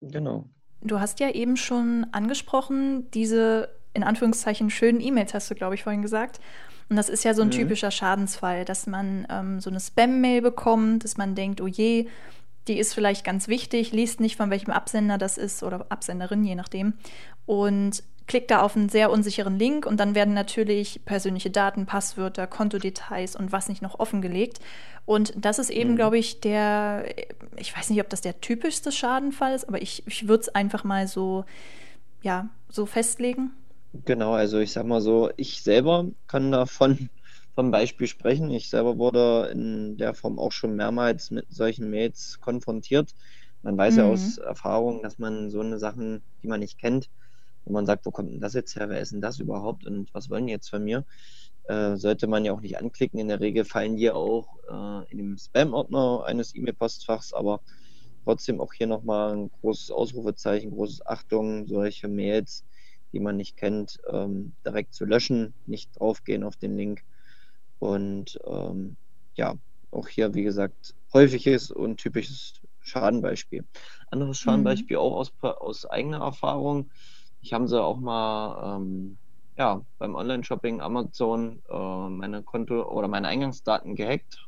Genau. 0.00 0.44
Du 0.80 1.00
hast 1.00 1.20
ja 1.20 1.30
eben 1.30 1.56
schon 1.56 2.06
angesprochen, 2.12 3.10
diese 3.12 3.68
in 3.94 4.02
Anführungszeichen 4.02 4.70
schönen 4.70 5.00
E-Mails, 5.00 5.34
hast 5.34 5.50
du, 5.50 5.54
glaube 5.54 5.74
ich, 5.74 5.82
vorhin 5.82 6.02
gesagt. 6.02 6.40
Und 6.88 6.96
das 6.96 7.08
ist 7.08 7.24
ja 7.24 7.34
so 7.34 7.42
ein 7.42 7.48
mhm. 7.48 7.52
typischer 7.52 7.90
Schadensfall, 7.90 8.64
dass 8.64 8.86
man 8.86 9.26
ähm, 9.30 9.60
so 9.60 9.70
eine 9.70 9.80
Spam-Mail 9.80 10.42
bekommt, 10.42 11.04
dass 11.04 11.16
man 11.16 11.34
denkt, 11.34 11.60
oh 11.60 11.66
je, 11.66 12.08
die 12.68 12.78
ist 12.78 12.94
vielleicht 12.94 13.24
ganz 13.24 13.48
wichtig, 13.48 13.92
liest 13.92 14.20
nicht, 14.20 14.36
von 14.36 14.50
welchem 14.50 14.70
Absender 14.70 15.18
das 15.18 15.36
ist 15.38 15.62
oder 15.62 15.86
Absenderin, 15.88 16.44
je 16.44 16.54
nachdem. 16.54 16.94
Und 17.46 18.02
klickt 18.26 18.50
da 18.50 18.62
auf 18.62 18.76
einen 18.76 18.88
sehr 18.88 19.10
unsicheren 19.10 19.58
Link 19.58 19.86
und 19.86 19.98
dann 19.98 20.14
werden 20.14 20.34
natürlich 20.34 21.04
persönliche 21.04 21.50
Daten, 21.50 21.86
Passwörter, 21.86 22.46
Kontodetails 22.46 23.36
und 23.36 23.52
was 23.52 23.68
nicht 23.68 23.82
noch 23.82 23.98
offengelegt. 23.98 24.60
Und 25.04 25.32
das 25.36 25.58
ist 25.58 25.70
eben, 25.70 25.92
mhm. 25.92 25.96
glaube 25.96 26.18
ich, 26.18 26.40
der, 26.40 27.04
ich 27.56 27.76
weiß 27.76 27.90
nicht, 27.90 28.00
ob 28.00 28.08
das 28.08 28.20
der 28.20 28.40
typischste 28.40 28.92
Schadenfall 28.92 29.54
ist, 29.54 29.68
aber 29.68 29.82
ich, 29.82 30.06
ich 30.06 30.28
würde 30.28 30.42
es 30.42 30.48
einfach 30.54 30.84
mal 30.84 31.08
so, 31.08 31.44
ja, 32.22 32.48
so 32.68 32.86
festlegen. 32.86 33.50
Genau, 34.04 34.32
also 34.32 34.58
ich 34.58 34.72
sag 34.72 34.86
mal 34.86 35.02
so, 35.02 35.30
ich 35.36 35.62
selber 35.62 36.06
kann 36.26 36.52
davon 36.52 37.10
vom 37.54 37.70
Beispiel 37.70 38.06
sprechen. 38.06 38.50
Ich 38.50 38.70
selber 38.70 38.98
wurde 38.98 39.50
in 39.52 39.96
der 39.96 40.14
Form 40.14 40.38
auch 40.38 40.52
schon 40.52 40.76
mehrmals 40.76 41.30
mit 41.30 41.46
solchen 41.50 41.90
Mails 41.90 42.38
konfrontiert. 42.40 43.14
Man 43.62 43.76
weiß 43.76 43.94
mhm. 43.94 44.00
ja 44.00 44.06
aus 44.06 44.38
Erfahrung, 44.38 45.02
dass 45.02 45.18
man 45.18 45.50
so 45.50 45.60
eine 45.60 45.78
Sachen, 45.78 46.22
die 46.42 46.48
man 46.48 46.60
nicht 46.60 46.78
kennt, 46.78 47.10
wo 47.64 47.72
man 47.72 47.86
sagt, 47.86 48.06
wo 48.06 48.10
kommt 48.10 48.30
denn 48.30 48.40
das 48.40 48.54
jetzt 48.54 48.76
her, 48.76 48.88
wer 48.88 49.00
ist 49.00 49.12
denn 49.12 49.20
das 49.20 49.38
überhaupt 49.38 49.86
und 49.86 50.12
was 50.14 50.30
wollen 50.30 50.46
die 50.46 50.52
jetzt 50.52 50.68
von 50.68 50.84
mir, 50.84 51.04
äh, 51.64 51.96
sollte 51.96 52.26
man 52.26 52.44
ja 52.44 52.52
auch 52.52 52.60
nicht 52.60 52.78
anklicken. 52.78 53.20
In 53.20 53.28
der 53.28 53.40
Regel 53.40 53.64
fallen 53.64 53.96
die 53.96 54.10
auch 54.10 54.48
äh, 54.68 55.10
in 55.10 55.18
dem 55.18 55.38
Spam-Ordner 55.38 56.24
eines 56.24 56.54
E-Mail-Postfachs, 56.54 57.32
aber 57.32 57.60
trotzdem 58.24 58.60
auch 58.60 58.72
hier 58.72 58.86
nochmal 58.86 59.36
ein 59.36 59.50
großes 59.60 59.90
Ausrufezeichen, 59.90 60.70
großes 60.70 61.06
Achtung, 61.06 61.66
solche 61.66 62.08
Mails, 62.08 62.64
die 63.12 63.20
man 63.20 63.36
nicht 63.36 63.56
kennt, 63.56 64.00
ähm, 64.10 64.52
direkt 64.64 64.94
zu 64.94 65.04
löschen, 65.04 65.54
nicht 65.66 65.90
draufgehen 65.98 66.44
auf 66.44 66.56
den 66.56 66.76
Link. 66.76 67.02
Und 67.78 68.38
ähm, 68.46 68.96
ja, 69.34 69.54
auch 69.90 70.08
hier, 70.08 70.34
wie 70.34 70.44
gesagt, 70.44 70.94
häufiges 71.12 71.70
und 71.70 71.98
typisches 71.98 72.54
Schadenbeispiel. 72.80 73.64
Anderes 74.10 74.40
mhm. 74.40 74.44
Schadenbeispiel 74.44 74.96
mhm. 74.96 75.02
auch 75.02 75.16
aus, 75.16 75.32
aus 75.40 75.86
eigener 75.86 76.20
Erfahrung 76.20 76.90
ich 77.42 77.52
habe 77.52 77.68
sie 77.68 77.82
auch 77.82 77.98
mal 77.98 78.76
ähm, 78.76 79.18
ja, 79.58 79.82
beim 79.98 80.14
Online-Shopping 80.14 80.80
Amazon 80.80 81.62
äh, 81.68 82.08
meine 82.08 82.42
Konto 82.42 82.88
oder 82.88 83.08
meine 83.08 83.28
Eingangsdaten 83.28 83.96
gehackt. 83.96 84.46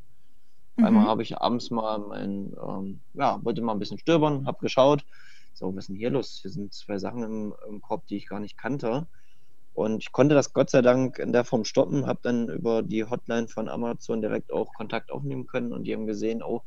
Mhm. 0.76 0.84
Einmal 0.84 1.06
habe 1.06 1.22
ich 1.22 1.36
abends 1.36 1.70
mal 1.70 1.98
mein, 1.98 2.54
ähm, 2.66 3.00
ja, 3.12 3.44
wollte 3.44 3.62
mal 3.62 3.72
ein 3.72 3.78
bisschen 3.78 3.98
stöbern, 3.98 4.46
habe 4.46 4.58
geschaut, 4.60 5.04
so, 5.52 5.68
was 5.68 5.84
ist 5.84 5.88
denn 5.88 5.96
hier 5.96 6.10
los? 6.10 6.38
Hier 6.42 6.50
sind 6.50 6.72
zwei 6.72 6.98
Sachen 6.98 7.22
im, 7.22 7.54
im 7.68 7.80
Korb, 7.80 8.06
die 8.06 8.16
ich 8.16 8.26
gar 8.26 8.40
nicht 8.40 8.56
kannte. 8.56 9.06
Und 9.72 10.02
ich 10.02 10.12
konnte 10.12 10.34
das 10.34 10.52
Gott 10.52 10.70
sei 10.70 10.82
Dank 10.82 11.18
in 11.18 11.32
der 11.32 11.44
Form 11.44 11.64
stoppen, 11.64 12.06
habe 12.06 12.20
dann 12.22 12.48
über 12.48 12.82
die 12.82 13.04
Hotline 13.04 13.48
von 13.48 13.68
Amazon 13.68 14.20
direkt 14.20 14.52
auch 14.52 14.72
Kontakt 14.74 15.10
aufnehmen 15.10 15.46
können 15.46 15.72
und 15.72 15.84
die 15.84 15.92
haben 15.92 16.06
gesehen, 16.06 16.42
oh, 16.42 16.62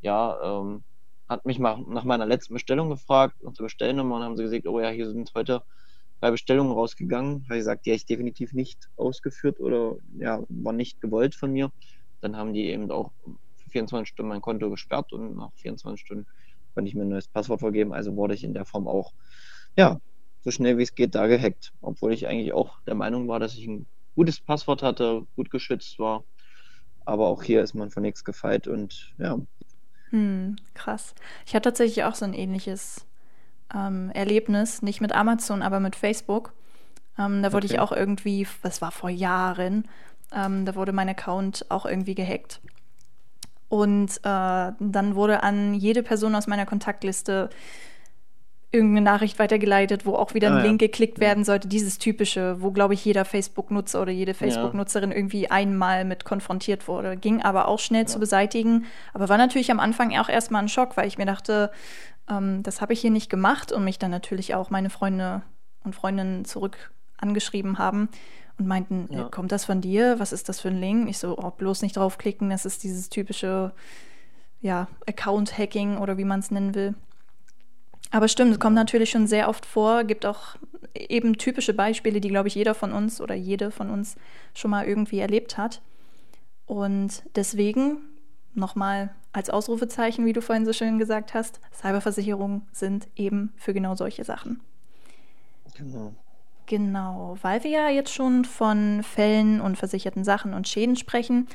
ja, 0.00 0.60
ähm, 0.60 0.84
hat 1.28 1.46
mich 1.46 1.58
mal 1.58 1.82
nach 1.88 2.04
meiner 2.04 2.26
letzten 2.26 2.54
Bestellung 2.54 2.90
gefragt, 2.90 3.42
nach 3.42 3.54
der 3.54 3.64
Bestellnummer 3.64 4.16
und 4.16 4.22
haben 4.22 4.36
sie 4.36 4.42
gesagt, 4.42 4.66
oh 4.66 4.80
ja, 4.80 4.90
hier 4.90 5.08
sind 5.08 5.32
heute 5.34 5.62
drei 6.20 6.30
Bestellungen 6.30 6.72
rausgegangen. 6.72 7.44
Habe 7.44 7.56
ich 7.56 7.60
gesagt, 7.60 7.86
die 7.86 7.90
habe 7.90 7.96
ich 7.96 8.06
definitiv 8.06 8.52
nicht 8.52 8.88
ausgeführt 8.96 9.60
oder 9.60 9.96
ja, 10.18 10.42
war 10.48 10.72
nicht 10.72 11.00
gewollt 11.00 11.34
von 11.34 11.52
mir. 11.52 11.72
Dann 12.20 12.36
haben 12.36 12.52
die 12.52 12.66
eben 12.66 12.90
auch 12.90 13.10
für 13.56 13.70
24 13.70 14.08
Stunden 14.08 14.28
mein 14.28 14.40
Konto 14.40 14.70
gesperrt 14.70 15.12
und 15.12 15.36
nach 15.36 15.52
24 15.54 16.00
Stunden 16.00 16.26
konnte 16.74 16.88
ich 16.88 16.94
mir 16.94 17.02
ein 17.02 17.08
neues 17.08 17.28
Passwort 17.28 17.60
vergeben. 17.60 17.92
Also 17.92 18.14
wurde 18.16 18.34
ich 18.34 18.44
in 18.44 18.54
der 18.54 18.64
Form 18.64 18.86
auch, 18.86 19.12
ja, 19.76 20.00
so 20.42 20.50
schnell 20.50 20.78
wie 20.78 20.82
es 20.82 20.94
geht, 20.94 21.14
da 21.14 21.26
gehackt. 21.26 21.72
Obwohl 21.80 22.12
ich 22.12 22.26
eigentlich 22.28 22.52
auch 22.52 22.80
der 22.86 22.94
Meinung 22.94 23.28
war, 23.28 23.40
dass 23.40 23.54
ich 23.56 23.66
ein 23.66 23.86
gutes 24.14 24.40
Passwort 24.40 24.82
hatte, 24.82 25.26
gut 25.34 25.50
geschützt 25.50 25.98
war. 25.98 26.24
Aber 27.04 27.26
auch 27.26 27.42
hier 27.42 27.62
ist 27.62 27.74
man 27.74 27.90
von 27.90 28.02
nichts 28.02 28.24
gefeit 28.24 28.68
und 28.68 29.12
ja. 29.18 29.40
Hm, 30.12 30.56
krass. 30.74 31.14
Ich 31.46 31.54
hatte 31.54 31.70
tatsächlich 31.70 32.04
auch 32.04 32.14
so 32.14 32.26
ein 32.26 32.34
ähnliches 32.34 33.06
ähm, 33.74 34.10
Erlebnis, 34.10 34.82
nicht 34.82 35.00
mit 35.00 35.12
Amazon, 35.12 35.62
aber 35.62 35.80
mit 35.80 35.96
Facebook. 35.96 36.52
Ähm, 37.18 37.42
da 37.42 37.52
wurde 37.52 37.66
okay. 37.66 37.74
ich 37.74 37.80
auch 37.80 37.92
irgendwie, 37.92 38.46
das 38.62 38.82
war 38.82 38.92
vor 38.92 39.10
Jahren, 39.10 39.88
ähm, 40.34 40.66
da 40.66 40.74
wurde 40.74 40.92
mein 40.92 41.08
Account 41.08 41.66
auch 41.70 41.86
irgendwie 41.86 42.14
gehackt. 42.14 42.60
Und 43.68 44.18
äh, 44.18 44.72
dann 44.78 45.14
wurde 45.14 45.42
an 45.42 45.72
jede 45.72 46.02
Person 46.02 46.34
aus 46.34 46.46
meiner 46.46 46.66
Kontaktliste 46.66 47.48
irgendeine 48.72 49.02
Nachricht 49.02 49.38
weitergeleitet, 49.38 50.06
wo 50.06 50.14
auch 50.14 50.32
wieder 50.34 50.48
ein 50.48 50.58
ah, 50.58 50.62
Link 50.62 50.80
geklickt 50.80 51.18
ja. 51.18 51.26
werden 51.26 51.44
sollte. 51.44 51.68
Dieses 51.68 51.98
typische, 51.98 52.60
wo, 52.60 52.70
glaube 52.70 52.94
ich, 52.94 53.04
jeder 53.04 53.24
Facebook-Nutzer 53.24 54.00
oder 54.00 54.12
jede 54.12 54.34
Facebook-Nutzerin 54.34 55.10
ja. 55.10 55.16
irgendwie 55.16 55.50
einmal 55.50 56.04
mit 56.04 56.24
konfrontiert 56.24 56.88
wurde. 56.88 57.16
Ging 57.16 57.42
aber 57.42 57.68
auch 57.68 57.78
schnell 57.78 58.02
ja. 58.02 58.06
zu 58.06 58.18
beseitigen. 58.18 58.86
Aber 59.12 59.28
war 59.28 59.36
natürlich 59.36 59.70
am 59.70 59.78
Anfang 59.78 60.16
auch 60.16 60.28
erstmal 60.28 60.62
ein 60.62 60.68
Schock, 60.68 60.96
weil 60.96 61.06
ich 61.06 61.18
mir 61.18 61.26
dachte, 61.26 61.70
ähm, 62.30 62.62
das 62.62 62.80
habe 62.80 62.94
ich 62.94 63.00
hier 63.00 63.10
nicht 63.10 63.28
gemacht 63.28 63.72
und 63.72 63.84
mich 63.84 63.98
dann 63.98 64.10
natürlich 64.10 64.54
auch 64.54 64.70
meine 64.70 64.90
Freunde 64.90 65.42
und 65.84 65.94
Freundinnen 65.94 66.44
zurück 66.44 66.92
angeschrieben 67.18 67.78
haben 67.78 68.08
und 68.58 68.66
meinten, 68.66 69.08
ja. 69.10 69.24
kommt 69.24 69.52
das 69.52 69.64
von 69.64 69.80
dir? 69.80 70.18
Was 70.18 70.32
ist 70.32 70.48
das 70.48 70.60
für 70.60 70.68
ein 70.68 70.80
Link? 70.80 71.08
Ich 71.08 71.18
so, 71.18 71.36
oh, 71.38 71.50
bloß 71.50 71.82
nicht 71.82 71.96
draufklicken, 71.96 72.50
das 72.50 72.64
ist 72.64 72.82
dieses 72.82 73.08
typische 73.08 73.72
ja, 74.60 74.88
Account-Hacking 75.06 75.98
oder 75.98 76.18
wie 76.18 76.24
man 76.24 76.40
es 76.40 76.50
nennen 76.50 76.74
will. 76.74 76.94
Aber 78.12 78.28
stimmt, 78.28 78.52
es 78.52 78.60
kommt 78.60 78.76
natürlich 78.76 79.10
schon 79.10 79.26
sehr 79.26 79.48
oft 79.48 79.64
vor, 79.64 80.04
gibt 80.04 80.26
auch 80.26 80.56
eben 80.94 81.38
typische 81.38 81.72
Beispiele, 81.72 82.20
die, 82.20 82.28
glaube 82.28 82.48
ich, 82.48 82.54
jeder 82.54 82.74
von 82.74 82.92
uns 82.92 83.20
oder 83.20 83.34
jede 83.34 83.70
von 83.70 83.90
uns 83.90 84.16
schon 84.54 84.70
mal 84.70 84.86
irgendwie 84.86 85.18
erlebt 85.18 85.56
hat. 85.56 85.80
Und 86.66 87.22
deswegen 87.34 87.96
nochmal 88.54 89.14
als 89.32 89.48
Ausrufezeichen, 89.48 90.26
wie 90.26 90.34
du 90.34 90.42
vorhin 90.42 90.66
so 90.66 90.74
schön 90.74 90.98
gesagt 90.98 91.32
hast, 91.32 91.58
Cyberversicherungen 91.74 92.62
sind 92.70 93.08
eben 93.16 93.54
für 93.56 93.72
genau 93.72 93.94
solche 93.94 94.24
Sachen. 94.24 94.60
Genau. 95.74 96.12
Genau, 96.66 97.36
weil 97.42 97.64
wir 97.64 97.70
ja 97.70 97.88
jetzt 97.88 98.12
schon 98.12 98.44
von 98.44 99.02
Fällen 99.02 99.60
und 99.60 99.76
versicherten 99.76 100.22
Sachen 100.22 100.54
und 100.54 100.68
Schäden 100.68 100.96
sprechen, 100.96 101.48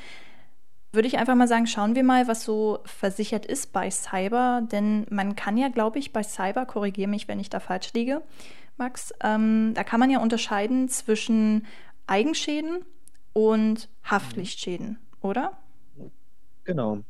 würde 0.92 1.08
ich 1.08 1.18
einfach 1.18 1.34
mal 1.34 1.48
sagen, 1.48 1.66
schauen 1.66 1.94
wir 1.94 2.04
mal, 2.04 2.28
was 2.28 2.44
so 2.44 2.78
versichert 2.84 3.44
ist 3.44 3.72
bei 3.72 3.90
Cyber. 3.90 4.62
Denn 4.70 5.06
man 5.10 5.36
kann 5.36 5.56
ja, 5.56 5.68
glaube 5.68 5.98
ich, 5.98 6.12
bei 6.12 6.22
Cyber, 6.22 6.66
korrigiere 6.66 7.08
mich, 7.10 7.28
wenn 7.28 7.40
ich 7.40 7.50
da 7.50 7.60
falsch 7.60 7.92
liege, 7.92 8.22
Max, 8.78 9.12
ähm, 9.22 9.72
da 9.74 9.82
kann 9.84 10.00
man 10.00 10.08
ja 10.08 10.20
unterscheiden 10.20 10.88
zwischen 10.88 11.66
Eigenschäden 12.06 12.84
und 13.32 13.88
Haftpflichtschäden, 14.04 14.98
oder? 15.20 15.58
Genau. 16.64 17.00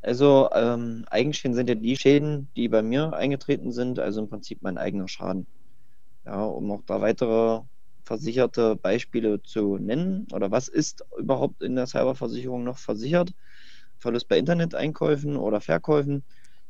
Also 0.00 0.50
ähm, 0.52 1.04
Eigenschäden 1.10 1.54
sind 1.54 1.68
ja 1.68 1.74
die 1.74 1.96
Schäden, 1.96 2.48
die 2.56 2.68
bei 2.68 2.82
mir 2.82 3.12
eingetreten 3.12 3.72
sind, 3.72 3.98
also 3.98 4.20
im 4.20 4.28
Prinzip 4.28 4.62
mein 4.62 4.78
eigener 4.78 5.08
Schaden. 5.08 5.46
Ja, 6.26 6.44
um 6.44 6.70
auch 6.70 6.82
da 6.86 7.00
weitere 7.00 7.60
versicherte 8.04 8.76
Beispiele 8.76 9.42
zu 9.42 9.78
nennen. 9.78 10.26
Oder 10.32 10.50
was 10.50 10.68
ist 10.68 11.04
überhaupt 11.18 11.62
in 11.62 11.76
der 11.76 11.86
Cyberversicherung 11.86 12.64
noch 12.64 12.78
versichert? 12.78 13.32
Verlust 13.98 14.28
bei 14.28 14.38
Interneteinkäufen 14.38 15.36
oder 15.36 15.60
Verkäufen. 15.60 16.24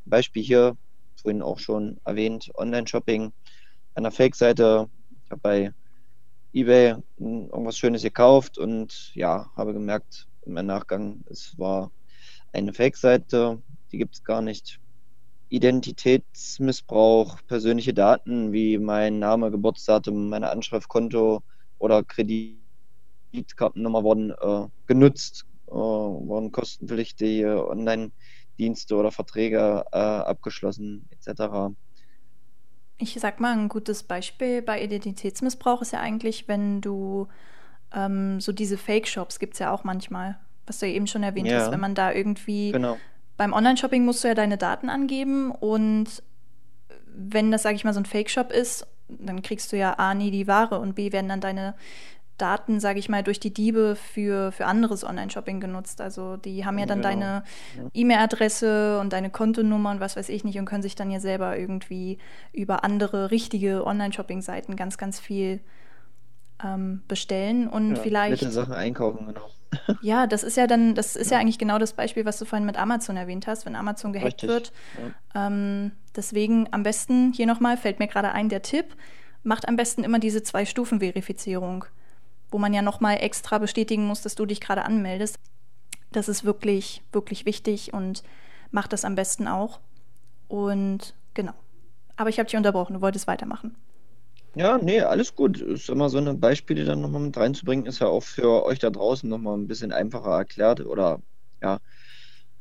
Beispiel 0.05 0.43
hier, 0.43 0.76
vorhin 1.21 1.43
auch 1.43 1.59
schon 1.59 2.00
erwähnt, 2.05 2.50
Online-Shopping. 2.55 3.33
Einer 3.95 4.11
Fake-Seite, 4.11 4.88
ich 5.25 5.31
habe 5.31 5.41
bei 5.41 5.73
eBay 6.53 6.97
irgendwas 7.19 7.79
Schönes 7.79 8.03
gekauft 8.03 8.59
und 8.59 9.11
ja, 9.14 9.50
habe 9.57 9.73
gemerkt 9.73 10.29
im 10.43 10.55
Nachgang, 10.55 11.25
es 11.29 11.59
war 11.59 11.91
eine 12.53 12.73
Fake-Seite, 12.73 13.62
die 13.91 13.99
gibt 13.99 14.14
es 14.14 14.25
gar 14.25 14.43
nicht. 14.43 14.79
Identitätsmissbrauch, 15.54 17.38
persönliche 17.46 17.94
Daten 17.94 18.52
wie 18.52 18.76
mein 18.78 19.20
Name, 19.20 19.52
Geburtsdatum, 19.52 20.28
meine 20.28 20.50
Anschrift, 20.50 20.88
Konto 20.88 21.42
oder 21.78 22.02
Kreditkartennummer 22.02 24.02
wurden 24.02 24.30
äh, 24.30 24.66
genutzt, 24.87 25.46
äh, 25.68 25.73
wurden 25.73 26.50
kostenpflichtige 26.50 27.68
Online-Dienste 27.68 28.96
oder 28.96 29.12
Verträge 29.12 29.84
äh, 29.92 29.96
abgeschlossen 29.96 31.08
etc. 31.11 31.73
Ich 32.99 33.14
sag 33.14 33.38
mal, 33.38 33.56
ein 33.56 33.68
gutes 33.68 34.02
Beispiel 34.02 34.61
bei 34.61 34.82
Identitätsmissbrauch 34.82 35.82
ist 35.82 35.92
ja 35.92 36.00
eigentlich, 36.00 36.49
wenn 36.49 36.80
du 36.80 37.28
ähm, 37.92 38.40
so 38.40 38.50
diese 38.50 38.76
Fake-Shops 38.76 39.38
gibt 39.38 39.54
es 39.54 39.61
ja 39.61 39.73
auch 39.73 39.84
manchmal, 39.84 40.37
was 40.66 40.80
du 40.80 40.87
ja 40.87 40.94
eben 40.94 41.06
schon 41.06 41.23
erwähnt 41.23 41.46
ja. 41.46 41.61
hast, 41.61 41.70
wenn 41.70 41.80
man 41.80 41.94
da 41.94 42.11
irgendwie 42.11 42.73
genau. 42.73 42.99
Beim 43.37 43.53
Online-Shopping 43.53 44.05
musst 44.05 44.25
du 44.25 44.29
ja 44.29 44.35
deine 44.35 44.59
Daten 44.59 44.88
angeben 44.88 45.50
und 45.50 46.23
wenn 47.07 47.50
das, 47.50 47.62
sage 47.62 47.76
ich 47.76 47.85
mal, 47.85 47.95
so 47.95 48.00
ein 48.00 48.07
Fake-Shop 48.07 48.53
ist, 48.53 48.87
dann 49.09 49.43
kriegst 49.43 49.73
du 49.73 49.76
ja 49.76 49.95
A, 49.99 50.14
nie 50.14 50.31
die 50.31 50.47
Ware 50.47 50.81
und 50.81 50.95
B, 50.95 51.12
werden 51.12 51.29
dann 51.29 51.41
deine 51.41 51.75
Daten, 52.38 52.81
sage 52.81 52.99
ich 52.99 53.09
mal, 53.09 53.23
durch 53.23 53.38
die 53.38 53.55
Diebe 53.55 53.95
für, 53.95 54.50
für 54.50 54.67
anderes 54.67 55.05
Online-Shopping 55.05 55.61
genutzt. 55.61 56.00
Also 56.00 56.37
die 56.37 56.64
haben 56.64 56.79
ja 56.79 56.87
dann 56.87 57.00
genau. 57.00 57.09
deine. 57.09 57.45
E-Mail-Adresse 57.93 58.99
und 58.99 59.12
deine 59.12 59.31
Kontonummer 59.31 59.93
und 59.93 60.00
was 60.00 60.17
weiß 60.17 60.29
ich 60.29 60.43
nicht 60.43 60.59
und 60.59 60.64
können 60.64 60.83
sich 60.83 60.97
dann 60.97 61.11
ja 61.11 61.21
selber 61.21 61.57
irgendwie 61.57 62.19
über 62.53 62.83
andere 62.83 63.31
richtige 63.31 63.87
Online-Shopping-Seiten 63.87 64.75
ganz, 64.75 64.99
ganz 64.99 65.21
viel 65.21 65.61
ähm, 66.64 67.02
bestellen 67.06 67.68
und 67.68 67.97
ja, 67.97 68.02
vielleicht. 68.02 68.42
Nette 68.42 68.52
Sachen 68.52 68.73
einkaufen, 68.73 69.26
genau. 69.26 69.49
Ja, 70.02 70.26
das 70.26 70.44
ist 70.44 70.56
ja 70.56 70.66
dann, 70.66 70.94
das 70.94 71.16
ist 71.16 71.30
ja. 71.30 71.37
ja. 71.37 71.40
eigentlich 71.40 71.59
genau 71.59 71.78
das 71.78 71.92
Beispiel, 71.92 72.25
was 72.25 72.38
du 72.38 72.44
vorhin 72.44 72.64
mit 72.64 72.78
Amazon 72.78 73.16
erwähnt 73.16 73.47
hast, 73.47 73.66
wenn 73.66 73.75
Amazon 73.75 74.12
gehackt 74.12 74.42
Richtig. 74.42 74.49
wird. 74.49 74.73
Ja. 75.35 75.47
Ähm, 75.47 75.92
deswegen 76.14 76.68
am 76.73 76.85
besten, 76.85 77.33
hier 77.33 77.47
nochmal, 77.47 77.76
fällt 77.76 77.99
mir 77.99 78.06
gerade 78.06 78.33
ein, 78.33 78.49
der 78.49 78.62
Tipp, 78.62 78.94
macht 79.42 79.68
am 79.68 79.76
besten 79.76 80.04
immer 80.04 80.21
diese 80.21 80.42
Zwei-Stufen-Verifizierung, 80.42 81.85
wo 82.50 82.59
man 82.59 82.73
ja 82.73 82.83
nochmal 82.83 83.18
extra 83.21 83.59
bestätigen 83.59 84.06
muss, 84.06 84.23
dass 84.23 84.37
du 84.37 84.47
dich 84.47 84.61
gerade 84.61 84.85
anmeldest. 84.85 85.38
Das 86.12 86.28
ist 86.28 86.44
wirklich, 86.44 87.02
wirklich 87.12 87.44
wichtig 87.44 87.92
und 87.92 88.23
macht 88.71 88.92
das 88.92 89.04
am 89.04 89.16
besten 89.16 89.49
auch. 89.49 89.80
Und 90.47 91.14
genau. 91.35 91.52
Aber 92.16 92.30
ich 92.30 92.38
habe 92.38 92.49
dich 92.49 92.56
unterbrochen, 92.56 92.94
du 92.94 93.00
wolltest 93.00 93.26
weitermachen. 93.26 93.75
Ja, 94.56 94.78
nee, 94.78 95.00
alles 95.00 95.34
gut. 95.34 95.61
Ist 95.61 95.88
immer 95.88 96.08
so 96.08 96.18
eine 96.18 96.34
Beispiele 96.34 96.84
dann 96.84 97.00
nochmal 97.00 97.23
mit 97.23 97.37
reinzubringen, 97.37 97.87
ist 97.87 97.99
ja 97.99 98.06
auch 98.06 98.23
für 98.23 98.64
euch 98.64 98.78
da 98.78 98.90
draußen 98.90 99.28
nochmal 99.28 99.56
ein 99.58 99.66
bisschen 99.66 99.92
einfacher 99.92 100.30
erklärt 100.30 100.80
oder 100.80 101.20
ja, 101.61 101.80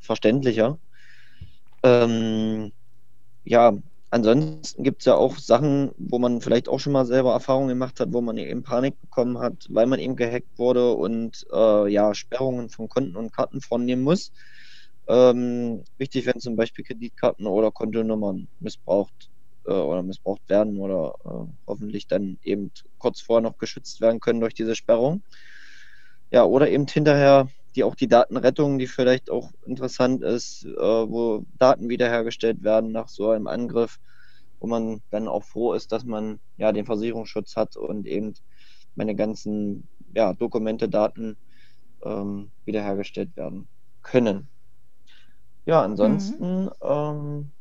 verständlicher. 0.00 0.78
Ähm, 1.82 2.72
ja, 3.44 3.74
ansonsten 4.10 4.84
gibt 4.84 5.02
es 5.02 5.06
ja 5.06 5.16
auch 5.16 5.38
Sachen, 5.38 5.92
wo 5.98 6.18
man 6.20 6.40
vielleicht 6.42 6.68
auch 6.68 6.80
schon 6.80 6.92
mal 6.94 7.06
selber 7.06 7.32
Erfahrungen 7.34 7.68
gemacht 7.70 8.00
hat, 8.00 8.12
wo 8.12 8.20
man 8.22 8.38
eben 8.38 8.62
Panik 8.64 9.00
bekommen 9.00 9.38
hat, 9.40 9.66
weil 9.70 9.86
man 9.86 10.00
eben 10.00 10.16
gehackt 10.16 10.58
wurde 10.58 10.94
und 10.94 11.46
äh, 11.52 11.88
ja, 11.92 12.14
Sperrungen 12.14 12.70
von 12.70 12.88
Konten 12.88 13.16
und 13.16 13.32
Karten 13.34 13.60
vornehmen 13.62 14.02
muss. 14.04 14.32
Ähm, 15.08 15.84
wichtig, 15.98 16.26
wenn 16.26 16.40
zum 16.40 16.56
Beispiel 16.56 16.84
Kreditkarten 16.84 17.46
oder 17.46 17.72
Kontonummern 17.72 18.48
missbraucht 18.60 19.30
äh, 19.66 19.72
oder 19.72 20.02
missbraucht 20.02 20.48
werden 20.48 20.78
oder 20.78 21.14
äh, 21.24 21.52
hoffentlich 21.66 22.06
dann 22.06 22.38
eben 22.42 22.70
kurz 22.98 23.20
vorher 23.20 23.42
noch 23.42 23.58
geschützt 23.58 24.00
werden 24.00 24.20
können 24.20 24.40
durch 24.40 24.54
diese 24.54 24.74
Sperrung. 24.74 25.22
Ja, 26.30 26.44
oder 26.44 26.68
eben 26.68 26.86
hinterher 26.86 27.48
die 27.74 27.84
auch 27.84 27.94
die 27.94 28.08
Datenrettung, 28.08 28.78
die 28.78 28.86
vielleicht 28.86 29.30
auch 29.30 29.50
interessant 29.66 30.22
ist, 30.22 30.64
äh, 30.64 30.78
wo 30.78 31.44
Daten 31.58 31.88
wiederhergestellt 31.88 32.62
werden 32.62 32.92
nach 32.92 33.08
so 33.08 33.30
einem 33.30 33.46
Angriff, 33.46 33.98
wo 34.60 34.66
man 34.66 35.02
dann 35.10 35.28
auch 35.28 35.44
froh 35.44 35.72
ist, 35.72 35.90
dass 35.92 36.04
man 36.04 36.40
ja 36.56 36.72
den 36.72 36.86
Versicherungsschutz 36.86 37.56
hat 37.56 37.76
und 37.76 38.06
eben 38.06 38.34
meine 38.94 39.16
ganzen 39.16 39.88
ja, 40.14 40.32
Dokumente, 40.34 40.88
Daten 40.88 41.36
ähm, 42.04 42.52
wiederhergestellt 42.64 43.36
werden 43.36 43.66
können. 44.02 44.48
Ja, 45.66 45.82
ansonsten 45.82 46.64
mhm. 46.64 46.70
ähm, 46.82 47.52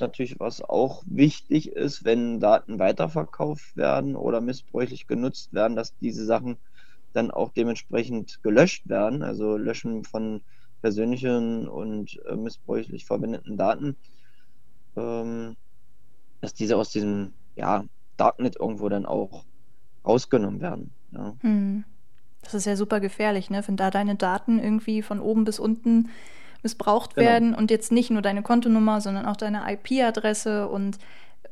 natürlich, 0.00 0.40
was 0.40 0.62
auch 0.62 1.02
wichtig 1.06 1.72
ist, 1.72 2.04
wenn 2.04 2.40
Daten 2.40 2.78
weiterverkauft 2.78 3.76
werden 3.76 4.16
oder 4.16 4.40
missbräuchlich 4.40 5.06
genutzt 5.06 5.52
werden, 5.52 5.76
dass 5.76 5.96
diese 5.98 6.24
Sachen 6.24 6.56
dann 7.12 7.30
auch 7.30 7.50
dementsprechend 7.50 8.42
gelöscht 8.42 8.88
werden, 8.88 9.22
also 9.22 9.56
Löschen 9.56 10.04
von 10.04 10.42
persönlichen 10.80 11.68
und 11.68 12.20
äh, 12.26 12.34
missbräuchlich 12.34 13.04
verwendeten 13.04 13.56
Daten, 13.56 13.96
ähm, 14.96 15.56
dass 16.40 16.54
diese 16.54 16.76
aus 16.76 16.90
diesem 16.90 17.32
ja, 17.54 17.84
Darknet 18.16 18.56
irgendwo 18.58 18.88
dann 18.88 19.06
auch 19.06 19.44
rausgenommen 20.04 20.60
werden. 20.60 20.90
Ja. 21.12 21.36
Hm. 21.40 21.84
Das 22.42 22.54
ist 22.54 22.64
ja 22.64 22.76
super 22.76 22.98
gefährlich, 22.98 23.50
ne? 23.50 23.62
wenn 23.66 23.76
da 23.76 23.90
deine 23.90 24.16
Daten 24.16 24.58
irgendwie 24.58 25.02
von 25.02 25.20
oben 25.20 25.44
bis 25.44 25.60
unten 25.60 26.08
missbraucht 26.62 27.14
genau. 27.14 27.28
werden 27.28 27.54
und 27.54 27.70
jetzt 27.70 27.92
nicht 27.92 28.10
nur 28.10 28.22
deine 28.22 28.42
Kontonummer, 28.42 29.00
sondern 29.00 29.26
auch 29.26 29.36
deine 29.36 29.64
IP-Adresse 29.72 30.68
und 30.68 30.98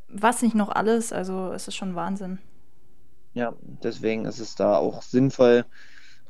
was 0.08 0.42
nicht 0.42 0.54
noch 0.54 0.68
alles. 0.68 1.12
Also 1.12 1.52
es 1.52 1.68
ist 1.68 1.76
schon 1.76 1.94
Wahnsinn. 1.94 2.38
Ja, 3.34 3.54
deswegen 3.60 4.24
ist 4.24 4.40
es 4.40 4.54
da 4.56 4.76
auch 4.76 5.02
sinnvoll, 5.02 5.64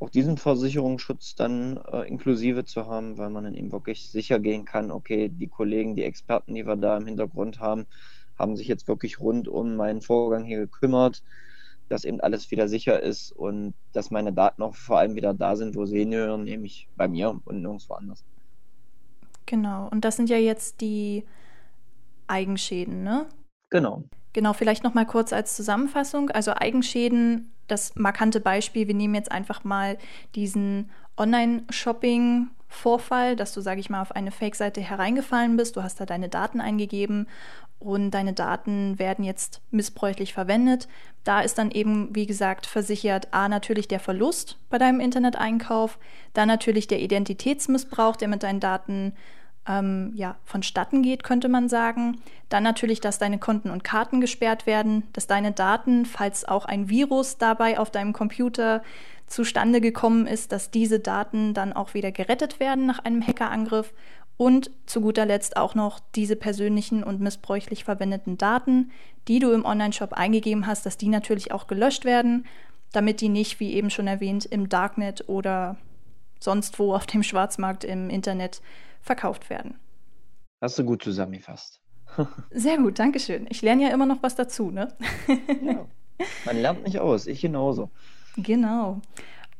auch 0.00 0.10
diesen 0.10 0.38
Versicherungsschutz 0.38 1.34
dann 1.34 1.78
äh, 1.92 2.08
inklusive 2.08 2.64
zu 2.64 2.86
haben, 2.86 3.18
weil 3.18 3.30
man 3.30 3.44
dann 3.44 3.54
eben 3.54 3.72
wirklich 3.72 4.10
sicher 4.10 4.38
gehen 4.38 4.64
kann, 4.64 4.90
okay, 4.90 5.28
die 5.28 5.48
Kollegen, 5.48 5.94
die 5.94 6.04
Experten, 6.04 6.54
die 6.54 6.66
wir 6.66 6.76
da 6.76 6.96
im 6.96 7.06
Hintergrund 7.06 7.60
haben, 7.60 7.86
haben 8.38 8.56
sich 8.56 8.68
jetzt 8.68 8.88
wirklich 8.88 9.20
rund 9.20 9.48
um 9.48 9.76
meinen 9.76 10.00
Vorgang 10.00 10.44
hier 10.44 10.58
gekümmert, 10.58 11.22
dass 11.88 12.04
eben 12.04 12.20
alles 12.20 12.50
wieder 12.50 12.68
sicher 12.68 13.02
ist 13.02 13.32
und 13.32 13.74
dass 13.92 14.10
meine 14.10 14.32
Daten 14.32 14.62
auch 14.62 14.74
vor 14.74 14.98
allem 14.98 15.16
wieder 15.16 15.34
da 15.34 15.56
sind, 15.56 15.74
wo 15.74 15.84
sie 15.84 15.98
hinhören, 15.98 16.44
nämlich 16.44 16.88
bei 16.96 17.08
mir 17.08 17.38
und 17.44 17.60
nirgendwo 17.60 17.94
anders. 17.94 18.24
Genau, 19.50 19.88
und 19.90 20.04
das 20.04 20.14
sind 20.14 20.30
ja 20.30 20.36
jetzt 20.36 20.80
die 20.80 21.24
Eigenschäden, 22.28 23.02
ne? 23.02 23.26
Genau. 23.70 24.04
Genau, 24.32 24.52
vielleicht 24.52 24.84
noch 24.84 24.94
mal 24.94 25.06
kurz 25.06 25.32
als 25.32 25.56
Zusammenfassung. 25.56 26.30
Also 26.30 26.52
Eigenschäden, 26.54 27.50
das 27.66 27.96
markante 27.96 28.38
Beispiel, 28.38 28.86
wir 28.86 28.94
nehmen 28.94 29.16
jetzt 29.16 29.32
einfach 29.32 29.64
mal 29.64 29.98
diesen 30.36 30.92
Online-Shopping-Vorfall, 31.16 33.34
dass 33.34 33.52
du, 33.52 33.60
sage 33.60 33.80
ich 33.80 33.90
mal, 33.90 34.02
auf 34.02 34.12
eine 34.12 34.30
Fake-Seite 34.30 34.82
hereingefallen 34.82 35.56
bist, 35.56 35.74
du 35.74 35.82
hast 35.82 35.98
da 35.98 36.06
deine 36.06 36.28
Daten 36.28 36.60
eingegeben 36.60 37.26
und 37.80 38.12
deine 38.12 38.34
Daten 38.34 39.00
werden 39.00 39.24
jetzt 39.24 39.62
missbräuchlich 39.72 40.32
verwendet. 40.32 40.86
Da 41.24 41.40
ist 41.40 41.58
dann 41.58 41.72
eben, 41.72 42.14
wie 42.14 42.26
gesagt, 42.26 42.66
versichert 42.66 43.26
A 43.32 43.48
natürlich 43.48 43.88
der 43.88 43.98
Verlust 43.98 44.60
bei 44.68 44.78
deinem 44.78 45.00
Interneteinkauf, 45.00 45.98
dann 46.34 46.46
natürlich 46.46 46.86
der 46.86 47.00
Identitätsmissbrauch, 47.00 48.14
der 48.14 48.28
mit 48.28 48.44
deinen 48.44 48.60
Daten 48.60 49.14
ähm, 49.68 50.12
ja, 50.14 50.36
vonstatten 50.44 51.02
geht, 51.02 51.22
könnte 51.22 51.48
man 51.48 51.68
sagen. 51.68 52.20
Dann 52.48 52.62
natürlich, 52.62 53.00
dass 53.00 53.18
deine 53.18 53.38
Konten 53.38 53.70
und 53.70 53.84
Karten 53.84 54.20
gesperrt 54.20 54.66
werden, 54.66 55.04
dass 55.12 55.26
deine 55.26 55.52
Daten, 55.52 56.06
falls 56.06 56.44
auch 56.44 56.64
ein 56.64 56.88
Virus 56.88 57.38
dabei 57.38 57.78
auf 57.78 57.90
deinem 57.90 58.12
Computer 58.12 58.82
zustande 59.26 59.80
gekommen 59.80 60.26
ist, 60.26 60.52
dass 60.52 60.70
diese 60.70 60.98
Daten 60.98 61.54
dann 61.54 61.72
auch 61.72 61.94
wieder 61.94 62.10
gerettet 62.10 62.58
werden 62.58 62.86
nach 62.86 62.98
einem 63.00 63.24
Hackerangriff 63.24 63.92
und 64.36 64.70
zu 64.86 65.02
guter 65.02 65.26
Letzt 65.26 65.56
auch 65.56 65.74
noch 65.74 66.00
diese 66.14 66.34
persönlichen 66.34 67.04
und 67.04 67.20
missbräuchlich 67.20 67.84
verwendeten 67.84 68.38
Daten, 68.38 68.90
die 69.28 69.38
du 69.38 69.52
im 69.52 69.64
Onlineshop 69.64 70.14
eingegeben 70.14 70.66
hast, 70.66 70.86
dass 70.86 70.96
die 70.96 71.08
natürlich 71.08 71.52
auch 71.52 71.66
gelöscht 71.66 72.04
werden, 72.04 72.46
damit 72.90 73.20
die 73.20 73.28
nicht, 73.28 73.60
wie 73.60 73.74
eben 73.74 73.90
schon 73.90 74.06
erwähnt, 74.06 74.46
im 74.46 74.68
Darknet 74.68 75.28
oder 75.28 75.76
sonst 76.40 76.78
wo 76.78 76.94
auf 76.94 77.06
dem 77.06 77.22
Schwarzmarkt 77.22 77.84
im 77.84 78.10
Internet 78.10 78.62
verkauft 79.00 79.50
werden. 79.50 79.78
Hast 80.60 80.78
du 80.78 80.84
gut 80.84 81.02
zusammengefasst. 81.02 81.80
Sehr 82.50 82.76
gut, 82.76 82.98
danke 82.98 83.20
schön. 83.20 83.46
Ich 83.50 83.62
lerne 83.62 83.84
ja 83.84 83.88
immer 83.90 84.06
noch 84.06 84.22
was 84.22 84.34
dazu, 84.34 84.70
ne? 84.70 84.88
ja, 85.62 85.86
man 86.44 86.56
lernt 86.56 86.84
nicht 86.84 86.98
aus, 86.98 87.26
ich 87.26 87.40
genauso. 87.40 87.90
Genau. 88.36 89.00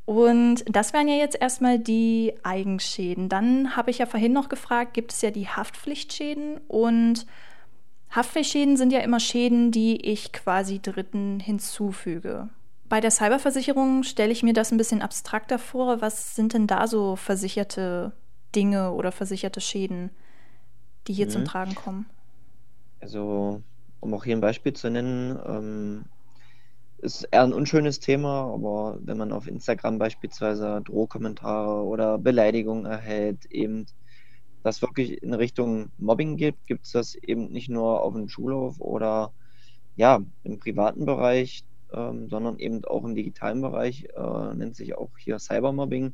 Und 0.05 0.64
das 0.66 0.92
wären 0.92 1.09
ja 1.09 1.14
jetzt 1.14 1.40
erstmal 1.40 1.79
die 1.79 2.35
Eigenschäden. 2.42 3.29
Dann 3.29 3.76
habe 3.76 3.90
ich 3.90 3.98
ja 3.98 4.07
vorhin 4.07 4.33
noch 4.33 4.48
gefragt, 4.48 4.94
gibt 4.94 5.12
es 5.12 5.22
ja 5.22 5.31
die 5.31 5.48
Haftpflichtschäden 5.48 6.59
und 6.66 7.26
Haftpflichtschäden 8.11 8.76
sind 8.76 8.92
ja 8.92 9.00
immer 9.00 9.20
Schäden, 9.20 9.70
die 9.70 10.05
ich 10.05 10.33
quasi 10.33 10.81
Dritten 10.81 11.38
hinzufüge. 11.38 12.48
Bei 12.88 13.00
der 13.00 13.12
Cyberversicherung 13.12 14.03
stelle 14.03 14.33
ich 14.33 14.42
mir 14.42 14.53
das 14.53 14.72
ein 14.72 14.79
bisschen 14.79 15.00
abstrakter 15.00 15.61
vor. 15.61 16.00
Was 16.00 16.35
sind 16.35 16.55
denn 16.55 16.66
da 16.66 16.88
so 16.88 17.14
versicherte 17.14 18.11
Dinge 18.54 18.92
oder 18.92 19.12
versicherte 19.12 19.60
Schäden, 19.60 20.10
die 21.06 21.12
hier 21.12 21.26
mhm. 21.26 21.30
zum 21.30 21.44
Tragen 21.44 21.74
kommen? 21.74 22.06
Also, 23.00 23.62
um 24.00 24.14
auch 24.14 24.24
hier 24.24 24.36
ein 24.36 24.40
Beispiel 24.40 24.72
zu 24.72 24.90
nennen, 24.90 25.38
ähm, 25.46 26.04
ist 26.98 27.24
eher 27.30 27.44
ein 27.44 27.54
unschönes 27.54 27.98
Thema, 27.98 28.52
aber 28.52 28.98
wenn 29.02 29.16
man 29.16 29.32
auf 29.32 29.46
Instagram 29.46 29.98
beispielsweise 29.98 30.82
Drohkommentare 30.84 31.82
oder 31.84 32.18
Beleidigungen 32.18 32.84
erhält, 32.84 33.46
eben 33.46 33.86
das 34.62 34.82
wirklich 34.82 35.22
in 35.22 35.32
Richtung 35.32 35.90
Mobbing 35.96 36.36
geht, 36.36 36.56
gibt 36.66 36.84
es 36.84 36.92
das 36.92 37.14
eben 37.14 37.50
nicht 37.50 37.70
nur 37.70 38.02
auf 38.02 38.12
dem 38.12 38.28
Schulhof 38.28 38.80
oder 38.80 39.32
ja, 39.96 40.20
im 40.44 40.58
privaten 40.58 41.06
Bereich, 41.06 41.64
ähm, 41.92 42.28
sondern 42.28 42.58
eben 42.58 42.84
auch 42.84 43.04
im 43.04 43.14
digitalen 43.14 43.62
Bereich, 43.62 44.08
äh, 44.14 44.54
nennt 44.54 44.76
sich 44.76 44.96
auch 44.96 45.10
hier 45.18 45.38
Cybermobbing 45.38 46.12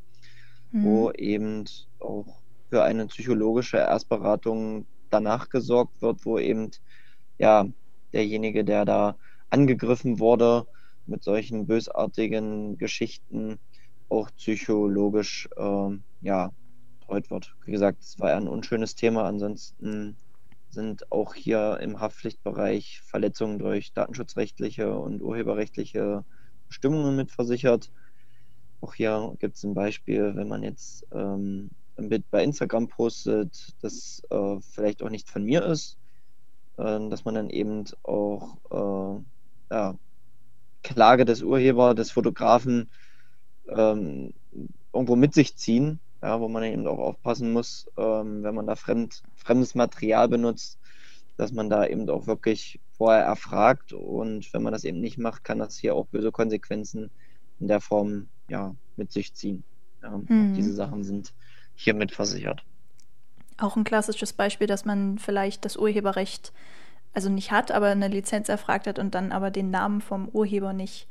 mhm. 0.73 0.85
wo 0.85 1.11
eben 1.13 1.65
auch 2.01 2.27
für 2.69 2.83
eine 2.83 3.07
psychologische 3.07 3.79
Erstberatung 3.79 4.87
danach 5.11 5.49
gesorgt 5.49 6.03
wird, 6.03 6.25
wo 6.25 6.39
eben 6.39 6.71
ja 7.39 7.67
derjenige, 8.13 8.65
der 8.65 8.85
da 8.85 9.17
angegriffen 9.51 10.19
wurde 10.19 10.67
mit 11.07 11.23
solchen 11.23 11.67
bösartigen 11.67 12.79
Geschichten, 12.79 13.59
auch 14.09 14.31
psychologisch 14.37 15.49
äh, 15.57 15.99
ja 16.21 16.53
betreut 17.01 17.31
wird. 17.31 17.55
Wie 17.65 17.73
gesagt, 17.73 18.03
es 18.03 18.19
war 18.19 18.35
ein 18.35 18.49
unschönes 18.49 18.95
Thema. 18.95 19.25
Ansonsten 19.25 20.17
sind 20.71 21.11
auch 21.13 21.35
hier 21.35 21.79
im 21.81 22.01
Haftpflichtbereich 22.01 23.01
Verletzungen 23.05 23.59
durch 23.59 23.93
datenschutzrechtliche 23.93 24.97
und 24.97 25.23
urheberrechtliche 25.23 26.25
Bestimmungen 26.69 27.17
mitversichert. 27.17 27.91
Auch 28.81 28.95
hier 28.95 29.35
gibt 29.39 29.57
es 29.57 29.65
ein 29.65 29.75
Beispiel, 29.75 30.35
wenn 30.37 30.49
man 30.49 30.63
jetzt 30.63 31.07
ähm, 31.13 31.71
ein 31.97 32.09
Bild 32.09 32.31
bei 32.31 32.45
Instagram 32.45 32.89
postet, 32.89 33.75
das 33.83 34.23
äh, 34.31 34.57
vielleicht 34.61 35.03
auch 35.03 35.11
nicht 35.11 35.31
von 35.31 35.45
mir 35.45 35.65
ist, 35.65 35.99
äh, 36.77 37.09
dass 37.09 37.25
man 37.25 37.35
dann 37.35 37.51
eben 37.51 37.85
auch 38.03 38.59
äh, 38.71 39.75
ja, 39.75 39.99
Klage 40.83 41.25
des 41.25 41.43
Urheber, 41.43 41.95
des 41.95 42.11
Fotografen 42.11 42.91
ähm, 43.69 44.35
irgendwo 44.93 45.17
mit 45.17 45.35
sich 45.35 45.57
ziehen, 45.57 46.01
ja, 46.23 46.41
wo 46.41 46.49
man 46.49 46.63
eben 46.65 46.87
auch 46.87 46.99
aufpassen 46.99 47.53
muss, 47.53 47.87
ähm, 47.97 48.43
wenn 48.43 48.55
man 48.55 48.67
da 48.67 48.77
fremd, 48.77 49.23
fremdes 49.35 49.75
Material 49.75 50.29
benutzt, 50.29 50.79
dass 51.37 51.53
man 51.53 51.69
da 51.69 51.87
eben 51.87 52.09
auch 52.09 52.27
wirklich 52.27 52.81
vorher 52.93 53.25
erfragt. 53.25 53.93
Und 53.93 54.53
wenn 54.53 54.63
man 54.63 54.73
das 54.73 54.85
eben 54.85 55.01
nicht 55.01 55.19
macht, 55.19 55.45
kann 55.45 55.59
das 55.59 55.77
hier 55.77 55.95
auch 55.95 56.07
böse 56.07 56.33
Konsequenzen 56.33 57.11
in 57.59 57.69
der 57.69 57.81
Form 57.81 58.29
ja, 58.49 58.75
mit 58.97 59.13
sich 59.13 59.35
ziehen. 59.35 59.65
Ja, 60.03 60.11
mhm. 60.11 60.55
Diese 60.55 60.73
Sachen 60.73 61.05
sind 61.05 61.33
hiermit 61.75 62.13
versichert. 62.13 62.63
Auch 63.59 63.77
ein 63.77 63.85
klassisches 63.85 64.33
Beispiel, 64.33 64.67
dass 64.67 64.85
man 64.85 65.19
vielleicht 65.19 65.65
das 65.65 65.77
Urheberrecht 65.77 66.53
also 67.15 67.31
nicht 67.31 67.51
hat, 67.51 67.73
aber 67.73 67.87
eine 67.87 68.09
Lizenz 68.09 68.49
erfragt 68.49 68.87
hat 68.87 68.99
und 68.99 69.15
dann 69.15 69.33
aber 69.33 69.51
den 69.51 69.71
Namen 69.71 70.03
vom 70.03 70.29
Urheber 70.29 70.75
nicht 70.75 71.09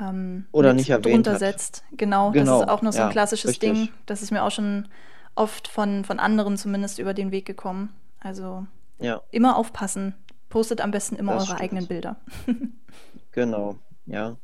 ähm, 0.00 0.46
oder 0.52 0.72
nicht 0.72 0.90
erwähnt 0.90 1.26
drunter 1.26 1.38
setzt. 1.38 1.84
Genau, 1.92 2.30
genau, 2.30 2.60
das 2.60 2.68
ist 2.68 2.68
auch 2.68 2.82
noch 2.82 2.92
so 2.92 3.00
ein 3.00 3.06
ja, 3.06 3.12
klassisches 3.12 3.50
richtig. 3.50 3.72
Ding. 3.72 3.88
Das 4.06 4.22
ist 4.22 4.30
mir 4.30 4.44
auch 4.44 4.52
schon 4.52 4.88
oft 5.34 5.66
von, 5.66 6.04
von 6.04 6.20
anderen 6.20 6.56
zumindest 6.56 7.00
über 7.00 7.12
den 7.12 7.32
Weg 7.32 7.44
gekommen. 7.44 7.92
Also 8.20 8.66
ja. 9.00 9.20
immer 9.32 9.56
aufpassen. 9.56 10.14
Postet 10.48 10.80
am 10.80 10.92
besten 10.92 11.16
immer 11.16 11.32
das 11.32 11.42
eure 11.42 11.56
stimmt. 11.56 11.60
eigenen 11.60 11.86
Bilder. 11.88 12.16
genau, 13.32 13.76
ja 14.06 14.36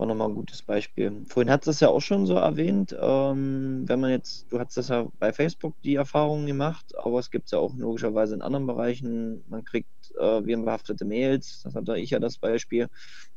war 0.00 0.06
nochmal 0.06 0.28
ein 0.28 0.34
gutes 0.34 0.62
Beispiel. 0.62 1.12
Vorhin 1.26 1.52
hat 1.52 1.60
es 1.60 1.66
das 1.66 1.80
ja 1.80 1.88
auch 1.88 2.00
schon 2.00 2.24
so 2.24 2.34
erwähnt, 2.36 2.96
ähm, 2.98 3.84
wenn 3.86 4.00
man 4.00 4.10
jetzt, 4.10 4.50
du 4.50 4.58
hast 4.58 4.78
das 4.78 4.88
ja 4.88 5.06
bei 5.18 5.30
Facebook 5.30 5.74
die 5.84 5.96
Erfahrungen 5.96 6.46
gemacht, 6.46 6.94
aber 6.96 7.18
es 7.18 7.30
gibt 7.30 7.44
es 7.44 7.50
ja 7.50 7.58
auch 7.58 7.74
logischerweise 7.76 8.34
in 8.34 8.40
anderen 8.40 8.66
Bereichen. 8.66 9.44
Man 9.48 9.62
kriegt 9.62 9.90
äh, 10.18 10.42
virenbehaftete 10.42 11.04
Mails, 11.04 11.60
das 11.64 11.74
hatte 11.74 11.98
ich 11.98 12.10
ja 12.10 12.18
das 12.18 12.38
Beispiel. 12.38 12.88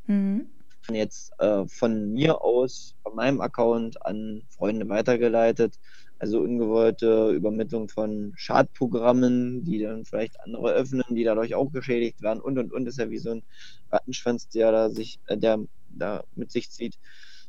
Mhm. 0.06 0.46
Jetzt 0.90 1.32
äh, 1.38 1.66
von 1.66 2.12
mir 2.12 2.40
aus, 2.40 2.94
von 3.02 3.14
meinem 3.14 3.42
Account 3.42 4.04
an 4.04 4.42
Freunde 4.48 4.88
weitergeleitet. 4.88 5.78
Also 6.18 6.40
ungewollte 6.40 7.30
Übermittlung 7.32 7.90
von 7.90 8.32
Schadprogrammen, 8.36 9.64
die 9.64 9.80
dann 9.80 10.06
vielleicht 10.06 10.40
andere 10.40 10.72
öffnen, 10.72 11.04
die 11.10 11.24
dadurch 11.24 11.54
auch 11.54 11.70
geschädigt 11.72 12.22
werden 12.22 12.40
und 12.40 12.56
und 12.58 12.72
und. 12.72 12.86
Das 12.86 12.94
ist 12.94 13.00
ja 13.00 13.10
wie 13.10 13.18
so 13.18 13.32
ein 13.32 13.42
Rattenschwanz, 13.90 14.48
der 14.48 14.72
da 14.72 14.88
sich, 14.88 15.18
äh, 15.26 15.36
der 15.36 15.58
da 15.98 16.24
mit 16.34 16.50
sich 16.50 16.70
zieht. 16.70 16.98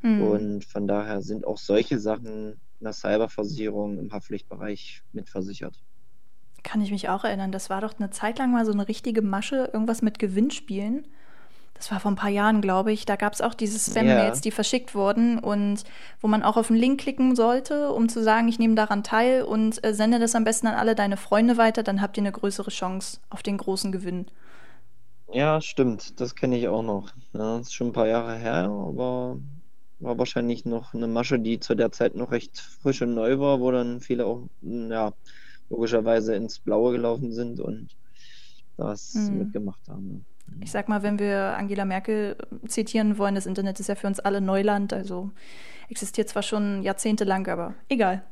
Mhm. 0.01 0.21
Und 0.21 0.65
von 0.65 0.87
daher 0.87 1.21
sind 1.21 1.45
auch 1.45 1.57
solche 1.57 1.99
Sachen 1.99 2.59
eine 2.79 2.93
Cyberversicherung 2.93 3.97
im 3.97 4.11
Haftpflichtbereich 4.11 5.01
mitversichert. 5.13 5.75
Kann 6.63 6.81
ich 6.81 6.91
mich 6.91 7.09
auch 7.09 7.23
erinnern. 7.23 7.51
Das 7.51 7.69
war 7.69 7.81
doch 7.81 7.99
eine 7.99 8.09
Zeit 8.09 8.39
lang 8.39 8.51
mal 8.51 8.65
so 8.65 8.71
eine 8.71 8.87
richtige 8.87 9.21
Masche, 9.21 9.69
irgendwas 9.71 10.01
mit 10.01 10.19
Gewinnspielen. 10.19 11.05
Das 11.75 11.91
war 11.91 11.99
vor 11.99 12.11
ein 12.11 12.15
paar 12.15 12.29
Jahren, 12.29 12.61
glaube 12.61 12.91
ich. 12.93 13.05
Da 13.05 13.17
gab 13.17 13.33
es 13.33 13.41
auch 13.41 13.53
diese 13.53 13.77
Spam-Mails, 13.77 14.37
ja. 14.37 14.41
die 14.41 14.51
verschickt 14.51 14.95
wurden 14.95 15.39
und 15.39 15.83
wo 16.21 16.27
man 16.27 16.41
auch 16.41 16.55
auf 16.55 16.69
einen 16.69 16.79
Link 16.79 17.01
klicken 17.01 17.35
sollte, 17.35 17.91
um 17.91 18.07
zu 18.07 18.23
sagen, 18.23 18.47
ich 18.47 18.59
nehme 18.59 18.75
daran 18.75 19.03
teil 19.03 19.43
und 19.43 19.83
äh, 19.85 19.93
sende 19.93 20.17
das 20.17 20.35
am 20.35 20.45
besten 20.45 20.67
an 20.67 20.75
alle 20.75 20.95
deine 20.95 21.17
Freunde 21.17 21.57
weiter, 21.57 21.83
dann 21.83 22.01
habt 22.01 22.17
ihr 22.17 22.23
eine 22.23 22.31
größere 22.31 22.71
Chance 22.71 23.19
auf 23.29 23.43
den 23.43 23.57
großen 23.57 23.91
Gewinn. 23.91 24.25
Ja, 25.31 25.61
stimmt. 25.61 26.19
Das 26.19 26.35
kenne 26.35 26.57
ich 26.57 26.67
auch 26.67 26.83
noch. 26.83 27.09
Ja, 27.33 27.57
das 27.57 27.67
ist 27.67 27.73
schon 27.73 27.87
ein 27.87 27.93
paar 27.93 28.07
Jahre 28.07 28.35
her, 28.35 28.69
aber 28.69 29.37
war 29.99 30.17
wahrscheinlich 30.17 30.65
noch 30.65 30.93
eine 30.93 31.07
Masche, 31.07 31.39
die 31.39 31.59
zu 31.59 31.75
der 31.75 31.91
Zeit 31.91 32.15
noch 32.15 32.31
recht 32.31 32.59
frisch 32.59 33.01
und 33.01 33.13
neu 33.13 33.39
war, 33.39 33.59
wo 33.59 33.71
dann 33.71 34.01
viele 34.01 34.25
auch, 34.25 34.47
ja, 34.61 35.13
logischerweise 35.69 36.35
ins 36.35 36.59
Blaue 36.59 36.91
gelaufen 36.91 37.31
sind 37.31 37.59
und 37.59 37.95
das 38.77 39.13
hm. 39.13 39.39
mitgemacht 39.39 39.87
haben. 39.87 40.25
Ich 40.61 40.71
sag 40.71 40.89
mal, 40.89 41.01
wenn 41.01 41.17
wir 41.17 41.57
Angela 41.57 41.85
Merkel 41.85 42.35
zitieren 42.67 43.17
wollen, 43.17 43.35
das 43.35 43.47
Internet 43.47 43.79
ist 43.79 43.87
ja 43.87 43.95
für 43.95 44.07
uns 44.07 44.19
alle 44.19 44.41
Neuland, 44.41 44.93
also 44.93 45.31
existiert 45.89 46.29
zwar 46.29 46.43
schon 46.43 46.83
jahrzehntelang, 46.83 47.47
aber 47.47 47.73
egal. 47.89 48.23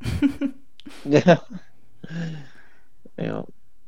ja. 1.06 1.42
Ja. 3.16 3.46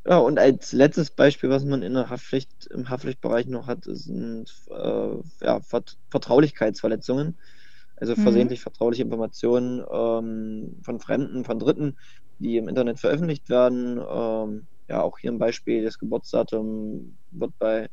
Ja, 0.07 0.19
und 0.19 0.37
als 0.37 0.71
letztes 0.71 1.09
Beispiel, 1.09 1.49
was 1.49 1.65
man 1.65 1.81
in 1.81 1.95
der 1.95 2.09
Haftpflicht, 2.11 2.67
im 2.67 2.89
Haftpflichtbereich 2.89 3.47
noch 3.47 3.65
hat, 3.65 3.85
sind 3.85 4.53
äh, 4.69 5.15
ja, 5.41 5.59
Vert 5.61 5.97
Vertraulichkeitsverletzungen. 6.09 7.39
Also 7.97 8.13
mhm. 8.15 8.21
versehentlich 8.21 8.61
vertrauliche 8.61 9.01
Informationen 9.01 9.83
ähm, 9.91 10.77
von 10.83 10.99
Fremden, 10.99 11.43
von 11.43 11.57
Dritten, 11.57 11.97
die 12.37 12.57
im 12.57 12.67
Internet 12.67 12.99
veröffentlicht 12.99 13.49
werden. 13.49 13.97
Ähm, 13.97 14.67
ja, 14.87 15.01
auch 15.01 15.17
hier 15.17 15.31
ein 15.31 15.39
Beispiel, 15.39 15.83
das 15.83 15.97
Geburtsdatum 15.97 17.17
wird 17.31 17.57
bei 17.57 17.89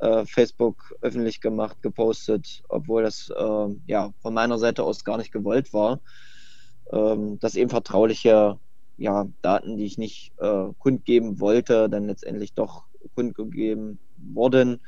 äh, 0.00 0.26
Facebook 0.26 0.94
öffentlich 1.00 1.40
gemacht, 1.40 1.80
gepostet, 1.80 2.62
obwohl 2.68 3.04
das 3.04 3.32
äh, 3.34 3.68
ja 3.86 4.12
von 4.20 4.34
meiner 4.34 4.58
Seite 4.58 4.82
aus 4.84 5.02
gar 5.02 5.16
nicht 5.16 5.32
gewollt 5.32 5.72
war. 5.72 6.00
Ähm, 6.92 7.38
dass 7.38 7.54
eben 7.54 7.70
vertrauliche 7.70 8.58
ja, 8.98 9.26
Daten, 9.42 9.76
die 9.76 9.84
ich 9.84 9.96
nicht 9.96 10.32
äh, 10.38 10.66
kundgeben 10.78 11.40
wollte, 11.40 11.88
dann 11.88 12.06
letztendlich 12.06 12.52
doch 12.52 12.84
kundgegeben 13.14 13.98
wurden 14.16 14.80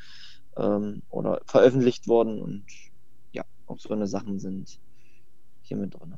ähm, 0.57 1.03
oder 1.09 1.41
veröffentlicht 1.47 2.09
wurden 2.09 2.43
und 2.43 2.65
ja, 3.33 3.45
auch 3.67 3.79
so 3.79 3.91
eine 3.91 4.07
Sachen 4.07 4.39
sind 4.39 4.81
hier 5.63 5.77
mit 5.77 5.95
drin. 5.95 6.15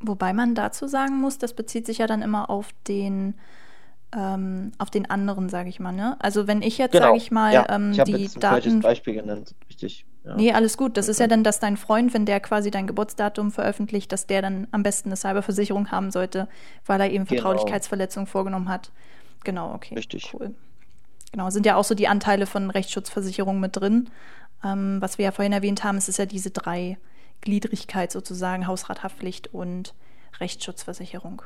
Wobei 0.00 0.32
man 0.32 0.54
dazu 0.54 0.86
sagen 0.86 1.20
muss, 1.20 1.38
das 1.38 1.54
bezieht 1.54 1.86
sich 1.86 1.98
ja 1.98 2.06
dann 2.06 2.22
immer 2.22 2.48
auf 2.50 2.70
den 2.86 3.34
ähm, 4.16 4.72
auf 4.78 4.88
den 4.88 5.10
anderen, 5.10 5.48
sage 5.48 5.68
ich 5.68 5.80
mal. 5.80 5.92
Ne? 5.92 6.16
Also 6.20 6.46
wenn 6.46 6.62
ich 6.62 6.78
jetzt, 6.78 6.92
genau. 6.92 7.08
sage 7.08 7.18
ich 7.18 7.30
mal, 7.30 7.52
ja. 7.52 7.66
ähm, 7.68 7.92
ich 7.92 8.02
die 8.04 8.12
jetzt 8.12 8.36
ein 8.36 8.40
Daten. 8.40 8.80
Beispiel 8.80 9.14
genannt, 9.14 9.54
richtig. 9.68 10.06
Ja. 10.24 10.34
Nee, 10.34 10.52
alles 10.52 10.76
gut. 10.76 10.96
Das 10.96 11.06
okay. 11.06 11.12
ist 11.12 11.20
ja 11.20 11.26
dann, 11.26 11.44
dass 11.44 11.60
dein 11.60 11.76
Freund, 11.76 12.12
wenn 12.12 12.26
der 12.26 12.40
quasi 12.40 12.70
dein 12.70 12.86
Geburtsdatum 12.86 13.50
veröffentlicht, 13.50 14.12
dass 14.12 14.26
der 14.26 14.42
dann 14.42 14.66
am 14.70 14.82
besten 14.82 15.08
eine 15.08 15.16
Cyberversicherung 15.16 15.90
haben 15.90 16.10
sollte, 16.10 16.48
weil 16.86 17.00
er 17.00 17.10
eben 17.10 17.24
genau. 17.24 17.42
Vertraulichkeitsverletzungen 17.42 18.26
vorgenommen 18.26 18.68
hat. 18.68 18.90
Genau, 19.44 19.72
okay. 19.74 19.94
Richtig. 19.94 20.32
Cool. 20.34 20.54
Genau, 21.32 21.50
sind 21.50 21.66
ja 21.66 21.76
auch 21.76 21.84
so 21.84 21.94
die 21.94 22.08
Anteile 22.08 22.46
von 22.46 22.70
Rechtsschutzversicherungen 22.70 23.60
mit 23.60 23.76
drin. 23.76 24.10
Ähm, 24.64 24.98
was 25.00 25.18
wir 25.18 25.26
ja 25.26 25.32
vorhin 25.32 25.52
erwähnt 25.52 25.84
haben, 25.84 25.96
es 25.96 26.08
ist 26.08 26.18
ja 26.18 26.26
diese 26.26 26.50
drei 26.50 26.98
Gliedrigkeit 27.40 28.10
sozusagen, 28.10 28.66
Hausrathaftpflicht 28.66 29.54
und 29.54 29.94
Rechtsschutzversicherung. 30.40 31.42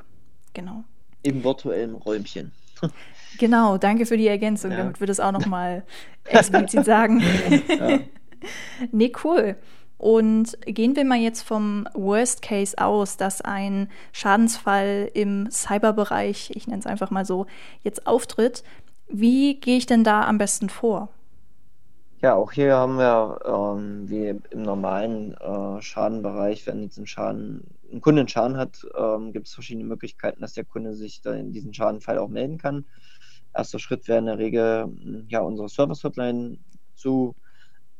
Genau 0.54 0.84
im 1.22 1.44
virtuellen 1.44 1.94
Räumchen. 1.94 2.52
Genau, 3.38 3.78
danke 3.78 4.04
für 4.04 4.18
die 4.18 4.26
Ergänzung, 4.26 4.72
ja. 4.72 4.76
damit 4.76 5.00
wir 5.00 5.06
das 5.06 5.18
auch 5.18 5.32
nochmal 5.32 5.84
explizit 6.24 6.84
sagen. 6.84 7.22
Ja. 7.68 7.98
nee, 8.92 9.12
cool. 9.24 9.56
Und 9.98 10.58
gehen 10.66 10.96
wir 10.96 11.04
mal 11.04 11.18
jetzt 11.18 11.42
vom 11.42 11.86
Worst 11.94 12.42
Case 12.42 12.76
aus, 12.76 13.16
dass 13.16 13.40
ein 13.40 13.88
Schadensfall 14.10 15.08
im 15.14 15.48
Cyberbereich, 15.48 16.50
ich 16.54 16.66
nenne 16.66 16.80
es 16.80 16.86
einfach 16.86 17.12
mal 17.12 17.24
so, 17.24 17.46
jetzt 17.82 18.06
auftritt. 18.06 18.64
Wie 19.08 19.60
gehe 19.60 19.76
ich 19.76 19.86
denn 19.86 20.02
da 20.02 20.26
am 20.26 20.38
besten 20.38 20.70
vor? 20.70 21.08
Ja, 22.22 22.34
auch 22.34 22.52
hier 22.52 22.74
haben 22.74 22.98
wir, 22.98 23.40
ähm, 23.44 24.08
wie 24.08 24.28
im 24.50 24.62
normalen 24.62 25.34
äh, 25.34 25.82
Schadenbereich, 25.82 26.66
wenn 26.66 26.82
jetzt 26.82 26.96
ein 26.96 27.06
Schaden, 27.06 27.64
ein 27.92 28.00
Kunde 28.00 28.22
einen 28.22 28.28
Schaden 28.28 28.56
hat, 28.56 28.86
ähm, 28.96 29.32
gibt 29.32 29.48
es 29.48 29.54
verschiedene 29.54 29.84
Möglichkeiten, 29.84 30.40
dass 30.40 30.54
der 30.54 30.64
Kunde 30.64 30.94
sich 30.94 31.20
dann 31.20 31.38
in 31.38 31.52
diesen 31.52 31.74
Schadenfall 31.74 32.18
auch 32.18 32.28
melden 32.28 32.58
kann. 32.58 32.86
Erster 33.54 33.78
Schritt 33.80 34.08
wäre 34.08 34.20
in 34.20 34.26
der 34.26 34.38
Regel, 34.38 34.88
ja, 35.28 35.40
unsere 35.40 35.68
Service-Hotline 35.68 36.58
zu 36.94 37.34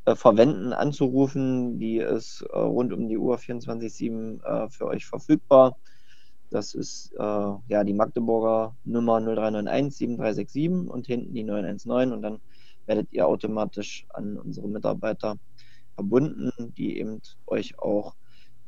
äh, 0.04 0.14
verwenden, 0.14 0.72
anzurufen. 0.72 1.78
Die 1.78 1.98
ist 1.98 2.42
äh, 2.52 2.58
rund 2.58 2.92
um 2.92 3.08
die 3.08 3.18
Uhr 3.18 3.36
24-7 3.36 4.42
äh, 4.42 4.68
für 4.68 4.86
euch 4.86 5.06
verfügbar. 5.06 5.76
Das 6.50 6.74
ist 6.74 7.12
äh, 7.14 7.18
ja 7.20 7.84
die 7.84 7.94
Magdeburger 7.94 8.76
Nummer 8.84 9.20
0391 9.20 9.96
7367 9.96 10.90
und 10.90 11.06
hinten 11.06 11.34
die 11.34 11.44
919 11.44 12.12
und 12.12 12.22
dann 12.22 12.40
werdet 12.86 13.12
ihr 13.12 13.26
automatisch 13.26 14.04
an 14.10 14.36
unsere 14.36 14.68
Mitarbeiter 14.68 15.38
verbunden, 15.94 16.50
die 16.76 16.98
eben 16.98 17.20
euch 17.46 17.78
auch 17.78 18.14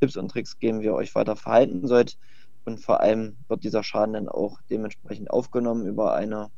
Tipps 0.01 0.16
und 0.16 0.31
Tricks 0.31 0.59
geben, 0.59 0.81
wie 0.81 0.87
ihr 0.87 0.94
euch 0.94 1.14
weiter 1.14 1.37
verhalten 1.37 1.87
sollt. 1.87 2.16
Und 2.64 2.79
vor 2.79 3.01
allem 3.01 3.37
wird 3.49 3.64
dieser 3.64 3.83
Schaden 3.83 4.14
dann 4.14 4.29
auch 4.29 4.61
dementsprechend 4.70 5.31
aufgenommen 5.31 5.87
über 5.87 6.14
eine 6.14 6.51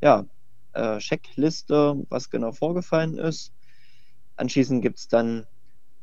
ja, 0.00 0.24
äh, 0.72 0.98
Checkliste, 0.98 2.04
was 2.08 2.30
genau 2.30 2.52
vorgefallen 2.52 3.18
ist. 3.18 3.52
Anschließend 4.40 4.82
gibt 4.82 4.98
es 4.98 5.08
dann 5.08 5.46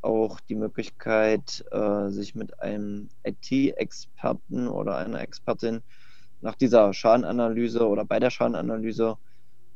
auch 0.02 0.40
die 0.40 0.56
Möglichkeit, 0.56 1.66
äh, 1.72 2.10
sich 2.10 2.36
mit 2.36 2.62
einem 2.62 3.10
IT-Experten 3.24 4.68
oder 4.68 4.98
einer 4.98 5.20
Expertin 5.22 5.82
nach 6.42 6.56
dieser 6.56 6.94
Schadenanalyse 6.94 7.88
oder 7.88 8.06
bei 8.06 8.20
der 8.20 8.30
Schadenanalyse 8.30 9.18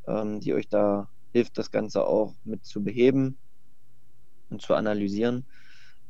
ähm, 0.07 0.39
die 0.39 0.53
euch 0.53 0.67
da 0.67 1.07
hilft, 1.31 1.57
das 1.57 1.71
Ganze 1.71 2.05
auch 2.05 2.33
mit 2.43 2.65
zu 2.65 2.83
beheben 2.83 3.37
und 4.49 4.61
zu 4.61 4.73
analysieren. 4.73 5.45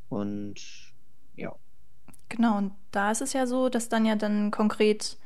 Und 0.10 0.56
ja. 1.36 1.56
Genau, 2.30 2.58
und 2.58 2.74
da 2.92 3.12
ist 3.12 3.22
es 3.22 3.34
ja 3.34 3.46
so, 3.46 3.70
dass 3.70 3.90
dann 3.90 4.06
ja 4.06 4.16
dann 4.16 4.52
konkret 4.52 5.18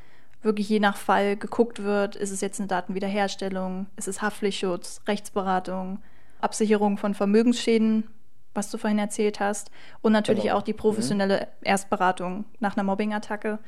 wirklich 0.42 0.70
je 0.70 0.80
nach 0.80 0.98
Fall 0.98 1.38
geguckt 1.38 1.82
wird, 1.84 2.16
ist 2.16 2.32
es 2.32 2.42
jetzt 2.42 2.60
eine 2.60 2.68
Datenwiederherstellung, 2.68 3.88
ist 3.96 4.08
es 4.08 4.22
Haftpflichtschutz, 4.22 5.02
Rechtsberatung, 5.08 6.00
Absicherung 6.42 6.98
von 6.98 7.14
Vermögensschäden, 7.14 8.06
was 8.54 8.72
du 8.72 8.78
vorhin 8.78 9.00
erzählt 9.00 9.40
hast, 9.40 9.72
und 10.02 10.14
natürlich 10.14 10.44
genau. 10.44 10.58
auch 10.58 10.62
die 10.62 10.74
professionelle 10.74 11.40
mhm. 11.40 11.66
Erstberatung 11.68 12.46
nach 12.60 12.76
einer 12.76 12.84
Mobbing-Attacke. 12.84 13.60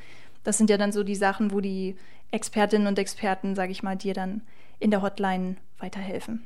Das 0.43 0.57
sind 0.57 0.69
ja 0.69 0.77
dann 0.77 0.91
so 0.91 1.03
die 1.03 1.15
Sachen, 1.15 1.51
wo 1.51 1.59
die 1.59 1.97
Expertinnen 2.31 2.87
und 2.87 2.99
Experten, 2.99 3.55
sage 3.55 3.71
ich 3.71 3.83
mal, 3.83 3.95
dir 3.95 4.13
dann 4.13 4.41
in 4.79 4.91
der 4.91 5.01
Hotline 5.01 5.57
weiterhelfen. 5.79 6.43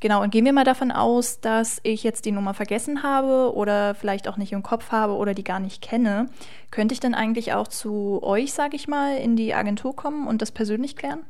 Genau, 0.00 0.22
und 0.22 0.30
gehen 0.30 0.44
wir 0.44 0.52
mal 0.52 0.64
davon 0.64 0.92
aus, 0.92 1.40
dass 1.40 1.80
ich 1.82 2.04
jetzt 2.04 2.24
die 2.24 2.30
Nummer 2.30 2.54
vergessen 2.54 3.02
habe 3.02 3.52
oder 3.52 3.96
vielleicht 3.96 4.28
auch 4.28 4.36
nicht 4.36 4.52
im 4.52 4.62
Kopf 4.62 4.92
habe 4.92 5.14
oder 5.14 5.34
die 5.34 5.42
gar 5.42 5.58
nicht 5.58 5.82
kenne. 5.82 6.26
Könnte 6.70 6.92
ich 6.92 7.00
dann 7.00 7.14
eigentlich 7.14 7.52
auch 7.52 7.66
zu 7.66 8.22
euch, 8.22 8.52
sage 8.52 8.76
ich 8.76 8.86
mal, 8.86 9.16
in 9.16 9.34
die 9.34 9.54
Agentur 9.54 9.96
kommen 9.96 10.28
und 10.28 10.40
das 10.40 10.52
persönlich 10.52 10.94
klären? 10.94 11.24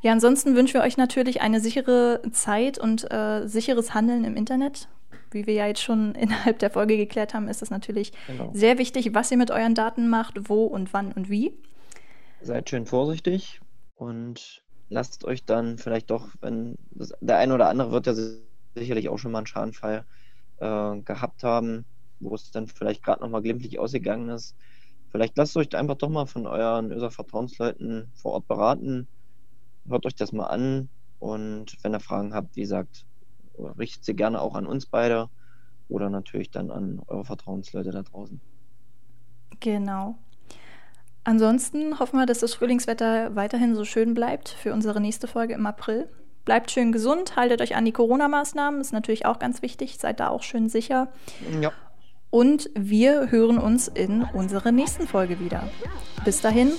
Ja, 0.00 0.12
ansonsten 0.12 0.54
wünschen 0.54 0.74
wir 0.74 0.82
euch 0.82 0.96
natürlich 0.96 1.40
eine 1.40 1.60
sichere 1.60 2.22
Zeit 2.30 2.78
und 2.78 3.10
äh, 3.10 3.48
sicheres 3.48 3.92
Handeln 3.92 4.24
im 4.24 4.36
Internet 4.36 4.88
wie 5.34 5.46
wir 5.46 5.54
ja 5.54 5.66
jetzt 5.66 5.82
schon 5.82 6.14
innerhalb 6.14 6.58
der 6.58 6.70
Folge 6.70 6.96
geklärt 6.96 7.34
haben, 7.34 7.48
ist 7.48 7.62
es 7.62 7.70
natürlich 7.70 8.12
genau. 8.26 8.50
sehr 8.54 8.78
wichtig, 8.78 9.14
was 9.14 9.30
ihr 9.30 9.36
mit 9.36 9.50
euren 9.50 9.74
Daten 9.74 10.08
macht, 10.08 10.48
wo 10.48 10.64
und 10.64 10.92
wann 10.92 11.12
und 11.12 11.28
wie. 11.28 11.52
Seid 12.40 12.70
schön 12.70 12.86
vorsichtig 12.86 13.60
und 13.96 14.62
lasst 14.88 15.24
euch 15.24 15.44
dann 15.44 15.78
vielleicht 15.78 16.10
doch, 16.10 16.28
wenn 16.40 16.76
das, 16.90 17.12
der 17.20 17.38
eine 17.38 17.54
oder 17.54 17.68
andere 17.68 17.90
wird 17.90 18.06
ja 18.06 18.14
sicherlich 18.74 19.08
auch 19.08 19.18
schon 19.18 19.32
mal 19.32 19.38
einen 19.38 19.46
Schadenfall 19.46 20.04
äh, 20.58 20.96
gehabt 21.00 21.42
haben, 21.42 21.84
wo 22.20 22.34
es 22.34 22.50
dann 22.50 22.66
vielleicht 22.66 23.02
gerade 23.02 23.22
nochmal 23.22 23.42
glimpflich 23.42 23.78
ausgegangen 23.78 24.28
ist. 24.28 24.54
Vielleicht 25.10 25.36
lasst 25.36 25.56
euch 25.56 25.74
einfach 25.76 25.96
doch 25.96 26.08
mal 26.08 26.26
von 26.26 26.46
euren 26.46 26.90
öser 26.90 27.10
Vertrauensleuten 27.10 28.10
vor 28.14 28.32
Ort 28.32 28.48
beraten. 28.48 29.06
Hört 29.88 30.06
euch 30.06 30.16
das 30.16 30.32
mal 30.32 30.46
an 30.46 30.88
und 31.18 31.76
wenn 31.82 31.94
ihr 31.94 32.00
Fragen 32.00 32.34
habt, 32.34 32.56
wie 32.56 32.62
gesagt, 32.62 33.06
richtet 33.58 34.04
sie 34.04 34.14
gerne 34.14 34.40
auch 34.40 34.54
an 34.54 34.66
uns 34.66 34.86
beide 34.86 35.28
oder 35.88 36.10
natürlich 36.10 36.50
dann 36.50 36.70
an 36.70 37.00
eure 37.06 37.24
Vertrauensleute 37.24 37.90
da 37.90 38.02
draußen. 38.02 38.40
Genau. 39.60 40.16
Ansonsten 41.24 41.98
hoffen 41.98 42.18
wir, 42.18 42.26
dass 42.26 42.40
das 42.40 42.54
Frühlingswetter 42.54 43.34
weiterhin 43.34 43.74
so 43.74 43.84
schön 43.84 44.14
bleibt 44.14 44.50
für 44.50 44.72
unsere 44.72 45.00
nächste 45.00 45.26
Folge 45.26 45.54
im 45.54 45.66
April. 45.66 46.08
Bleibt 46.44 46.70
schön 46.70 46.92
gesund, 46.92 47.36
haltet 47.36 47.62
euch 47.62 47.74
an 47.74 47.86
die 47.86 47.92
Corona-Maßnahmen, 47.92 48.80
ist 48.80 48.92
natürlich 48.92 49.24
auch 49.24 49.38
ganz 49.38 49.62
wichtig, 49.62 49.96
seid 49.98 50.20
da 50.20 50.28
auch 50.28 50.42
schön 50.42 50.68
sicher. 50.68 51.08
Ja. 51.62 51.72
Und 52.28 52.68
wir 52.74 53.30
hören 53.30 53.58
uns 53.58 53.88
in 53.88 54.24
unserer 54.34 54.72
nächsten 54.72 55.06
Folge 55.06 55.40
wieder. 55.40 55.70
Bis 56.24 56.42
dahin. 56.42 56.72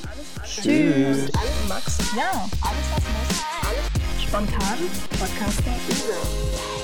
Tschüss. 0.43 1.31
Max. 1.67 1.97
Ja, 2.15 2.47
alles 2.61 2.91
was 2.91 3.03
muss. 3.03 3.45
Alles 3.63 3.94
spontan. 4.27 4.77
Podcast. 5.19 6.74